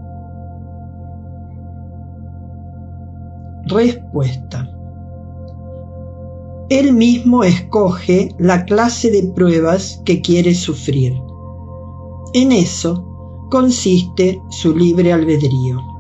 [3.67, 4.71] Respuesta.
[6.69, 11.15] Él mismo escoge la clase de pruebas que quiere sufrir.
[12.35, 13.05] En eso
[13.51, 15.98] consiste su libre albedrío.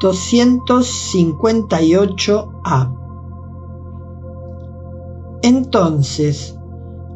[0.00, 2.92] 258a.
[5.42, 6.58] Entonces,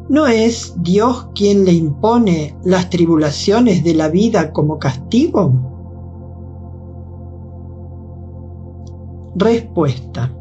[0.09, 5.53] ¿no es Dios quien le impone las tribulaciones de la vida como castigo?
[9.35, 10.33] Respuesta.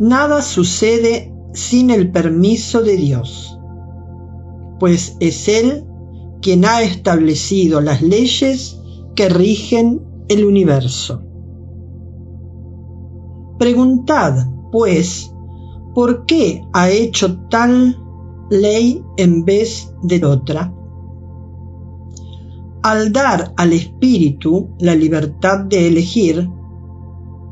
[0.00, 3.58] Nada sucede sin el permiso de Dios,
[4.78, 5.84] pues es Él
[6.40, 8.78] quien ha establecido las leyes
[9.16, 11.22] que rigen el universo.
[13.58, 15.32] Preguntad, pues,
[15.94, 17.98] ¿por qué ha hecho tal
[18.50, 20.72] ley en vez de otra?
[22.82, 26.48] Al dar al espíritu la libertad de elegir,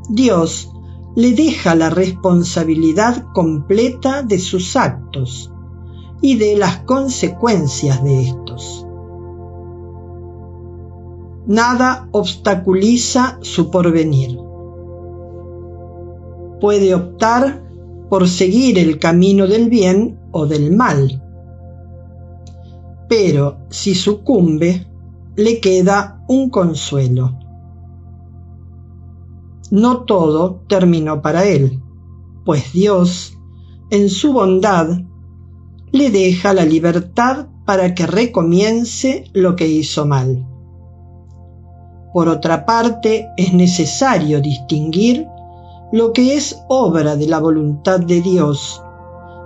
[0.09, 0.71] Dios
[1.15, 5.51] le deja la responsabilidad completa de sus actos
[6.21, 8.86] y de las consecuencias de estos
[11.47, 14.37] nada obstaculiza su porvenir.
[16.59, 17.63] Puede optar
[18.09, 21.23] por seguir el camino del bien o del mal,
[23.07, 24.85] pero si sucumbe,
[25.35, 27.37] le queda un consuelo.
[29.71, 31.81] No todo terminó para él,
[32.45, 33.37] pues Dios,
[33.89, 35.01] en su bondad,
[35.91, 40.46] le deja la libertad para que recomience lo que hizo mal.
[42.13, 45.27] Por otra parte, es necesario distinguir
[45.91, 48.81] lo que es obra de la voluntad de Dios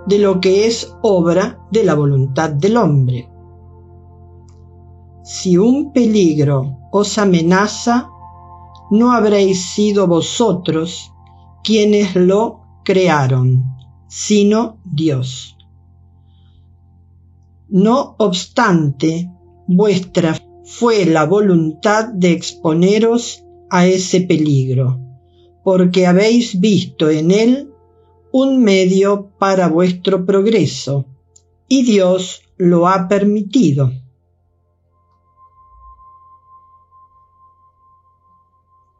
[0.06, 3.28] de lo que es obra de la voluntad del hombre.
[5.24, 8.08] Si un peligro os amenaza,
[8.90, 11.12] no habréis sido vosotros
[11.62, 13.64] quienes lo crearon,
[14.08, 15.56] sino Dios.
[17.68, 19.30] No obstante,
[19.66, 20.34] vuestra
[20.64, 24.98] fue la voluntad de exponeros a ese peligro,
[25.64, 27.72] porque habéis visto en él
[28.32, 31.04] un medio para vuestro progreso,
[31.68, 33.92] y Dios lo ha permitido.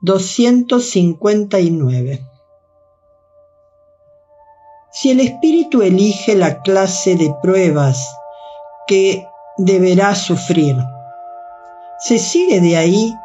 [0.05, 2.29] ...259...
[4.95, 8.15] Si el espíritu elige la clase de pruebas
[8.87, 9.27] que
[9.57, 10.77] deberá sufrir,
[12.03, 13.17] se sigue de ahí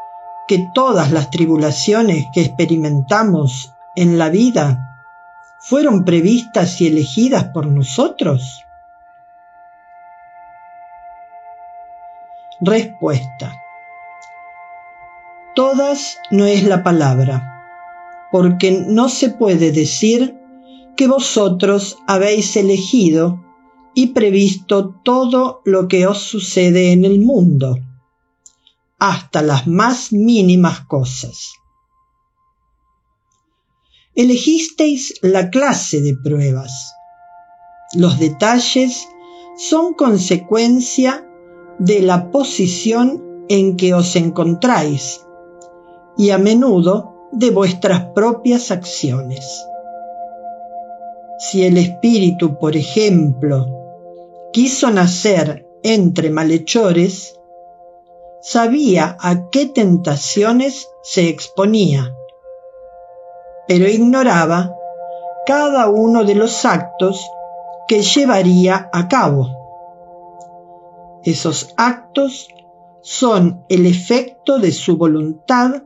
[0.48, 5.04] que todas las tribulaciones que experimentamos en la vida
[5.60, 8.64] fueron previstas y elegidas por nosotros?
[12.62, 13.56] Respuesta.
[15.56, 17.64] Todas no es la palabra,
[18.32, 20.40] porque no se puede decir
[20.96, 23.44] que vosotros habéis elegido
[23.96, 27.78] y previsto todo lo que os sucede en el mundo,
[29.00, 31.54] hasta las más mínimas cosas.
[34.16, 36.94] Elegisteis la clase de pruebas.
[37.94, 39.08] Los detalles
[39.58, 41.28] son consecuencia
[41.80, 45.22] de la posición en que os encontráis
[46.18, 49.46] y a menudo de vuestras propias acciones.
[51.40, 53.68] Si el espíritu, por ejemplo,
[54.52, 57.37] quiso nacer entre malhechores,
[58.50, 62.16] sabía a qué tentaciones se exponía,
[63.68, 64.74] pero ignoraba
[65.46, 67.30] cada uno de los actos
[67.90, 69.50] que llevaría a cabo.
[71.26, 72.48] Esos actos
[73.02, 75.84] son el efecto de su voluntad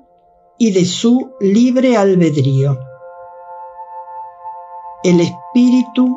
[0.59, 2.77] y de su libre albedrío.
[5.03, 6.15] El espíritu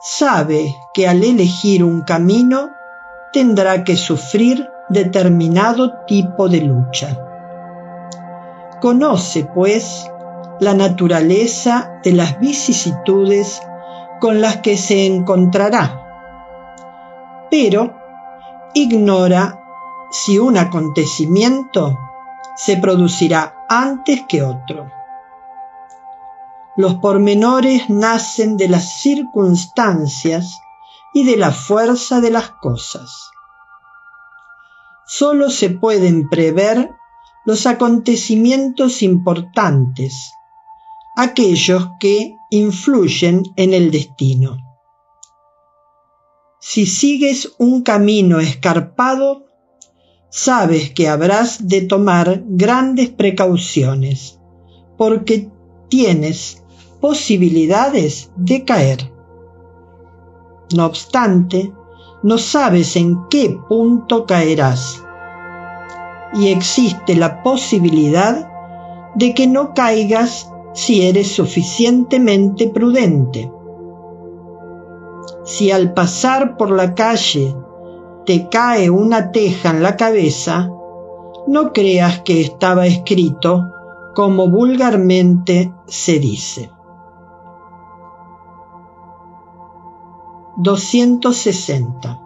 [0.00, 2.70] sabe que al elegir un camino
[3.32, 7.16] tendrá que sufrir determinado tipo de lucha.
[8.80, 10.10] Conoce, pues,
[10.60, 13.62] la naturaleza de las vicisitudes
[14.20, 16.02] con las que se encontrará,
[17.50, 17.94] pero
[18.74, 19.58] ignora
[20.10, 21.96] si un acontecimiento
[22.56, 24.90] se producirá antes que otro.
[26.76, 30.60] Los pormenores nacen de las circunstancias
[31.14, 33.30] y de la fuerza de las cosas.
[35.12, 36.88] Solo se pueden prever
[37.44, 40.14] los acontecimientos importantes,
[41.16, 44.56] aquellos que influyen en el destino.
[46.60, 49.46] Si sigues un camino escarpado,
[50.28, 54.38] sabes que habrás de tomar grandes precauciones,
[54.96, 55.50] porque
[55.88, 56.62] tienes
[57.00, 59.12] posibilidades de caer.
[60.72, 61.72] No obstante,
[62.22, 65.02] no sabes en qué punto caerás.
[66.34, 68.48] Y existe la posibilidad
[69.14, 73.50] de que no caigas si eres suficientemente prudente.
[75.44, 77.54] Si al pasar por la calle
[78.26, 80.70] te cae una teja en la cabeza,
[81.46, 83.72] no creas que estaba escrito
[84.14, 86.70] como vulgarmente se dice.
[90.62, 92.20] 260.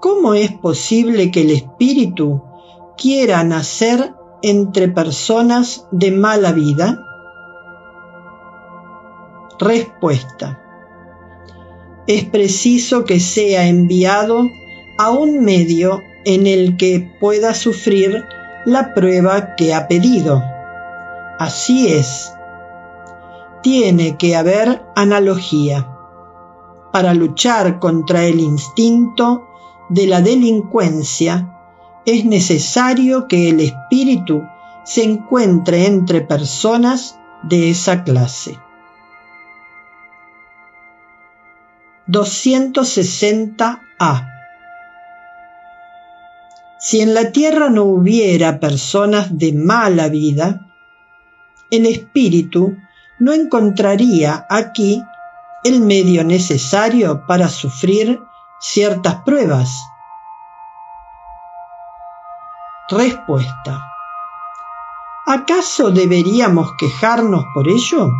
[0.00, 2.42] ¿Cómo es posible que el espíritu
[2.96, 6.98] quiera nacer entre personas de mala vida?
[9.58, 10.58] Respuesta.
[12.06, 14.48] Es preciso que sea enviado
[14.96, 18.24] a un medio en el que pueda sufrir
[18.64, 20.42] la prueba que ha pedido.
[21.38, 22.32] Así es.
[23.62, 25.86] Tiene que haber analogía.
[26.92, 29.46] Para luchar contra el instinto
[29.88, 31.56] de la delincuencia,
[32.06, 34.42] es necesario que el espíritu
[34.84, 38.58] se encuentre entre personas de esa clase.
[42.08, 44.30] 260a
[46.82, 50.66] si en la tierra no hubiera personas de mala vida,
[51.70, 52.74] el espíritu
[53.20, 55.04] no encontraría aquí
[55.62, 58.22] el medio necesario para sufrir
[58.58, 59.78] ciertas pruebas.
[62.88, 63.84] Respuesta.
[65.26, 68.10] ¿Acaso deberíamos quejarnos por ello?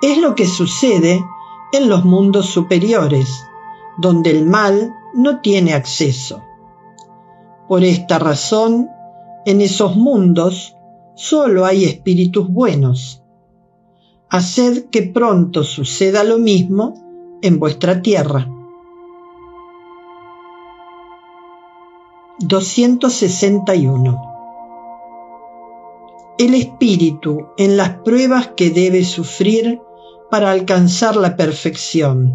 [0.00, 1.22] Es lo que sucede
[1.72, 3.44] en los mundos superiores,
[3.98, 6.42] donde el mal no tiene acceso.
[7.68, 8.88] Por esta razón,
[9.44, 10.76] en esos mundos
[11.14, 13.22] solo hay espíritus buenos.
[14.28, 18.48] Haced que pronto suceda lo mismo en vuestra tierra.
[22.38, 24.22] 261.
[26.38, 29.78] El espíritu en las pruebas que debe sufrir
[30.30, 32.34] para alcanzar la perfección.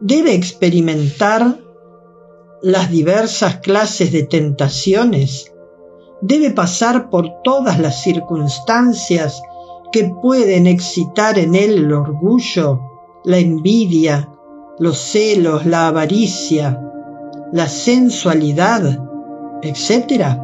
[0.00, 1.58] Debe experimentar
[2.60, 5.51] las diversas clases de tentaciones,
[6.22, 9.42] debe pasar por todas las circunstancias
[9.92, 12.80] que pueden excitar en él el orgullo,
[13.24, 14.32] la envidia,
[14.78, 16.80] los celos, la avaricia,
[17.52, 19.04] la sensualidad,
[19.62, 20.38] etc.?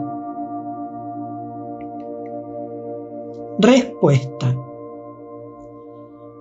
[3.58, 4.54] Respuesta.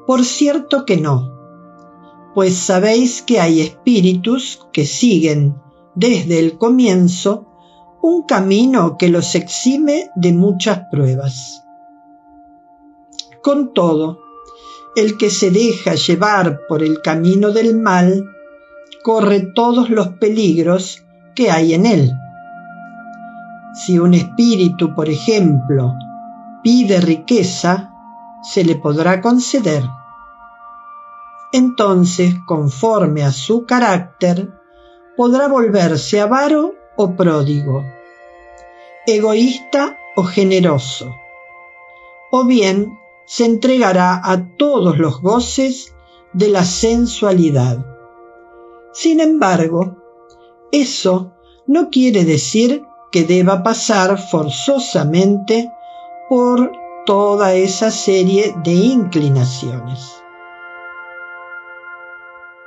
[0.05, 1.33] Por cierto que no,
[2.33, 5.55] pues sabéis que hay espíritus que siguen
[5.95, 7.46] desde el comienzo
[8.07, 11.65] un camino que los exime de muchas pruebas.
[13.43, 14.19] Con todo,
[14.95, 18.23] el que se deja llevar por el camino del mal
[19.03, 21.03] corre todos los peligros
[21.35, 22.13] que hay en él.
[23.73, 25.93] Si un espíritu, por ejemplo,
[26.63, 27.91] pide riqueza,
[28.41, 29.83] se le podrá conceder.
[31.51, 34.49] Entonces, conforme a su carácter,
[35.17, 37.83] podrá volverse avaro o pródigo,
[39.07, 41.15] egoísta o generoso,
[42.29, 45.95] o bien se entregará a todos los goces
[46.33, 47.85] de la sensualidad.
[48.93, 49.95] Sin embargo,
[50.71, 51.31] eso
[51.67, 55.71] no quiere decir que deba pasar forzosamente
[56.29, 56.73] por
[57.05, 60.16] toda esa serie de inclinaciones.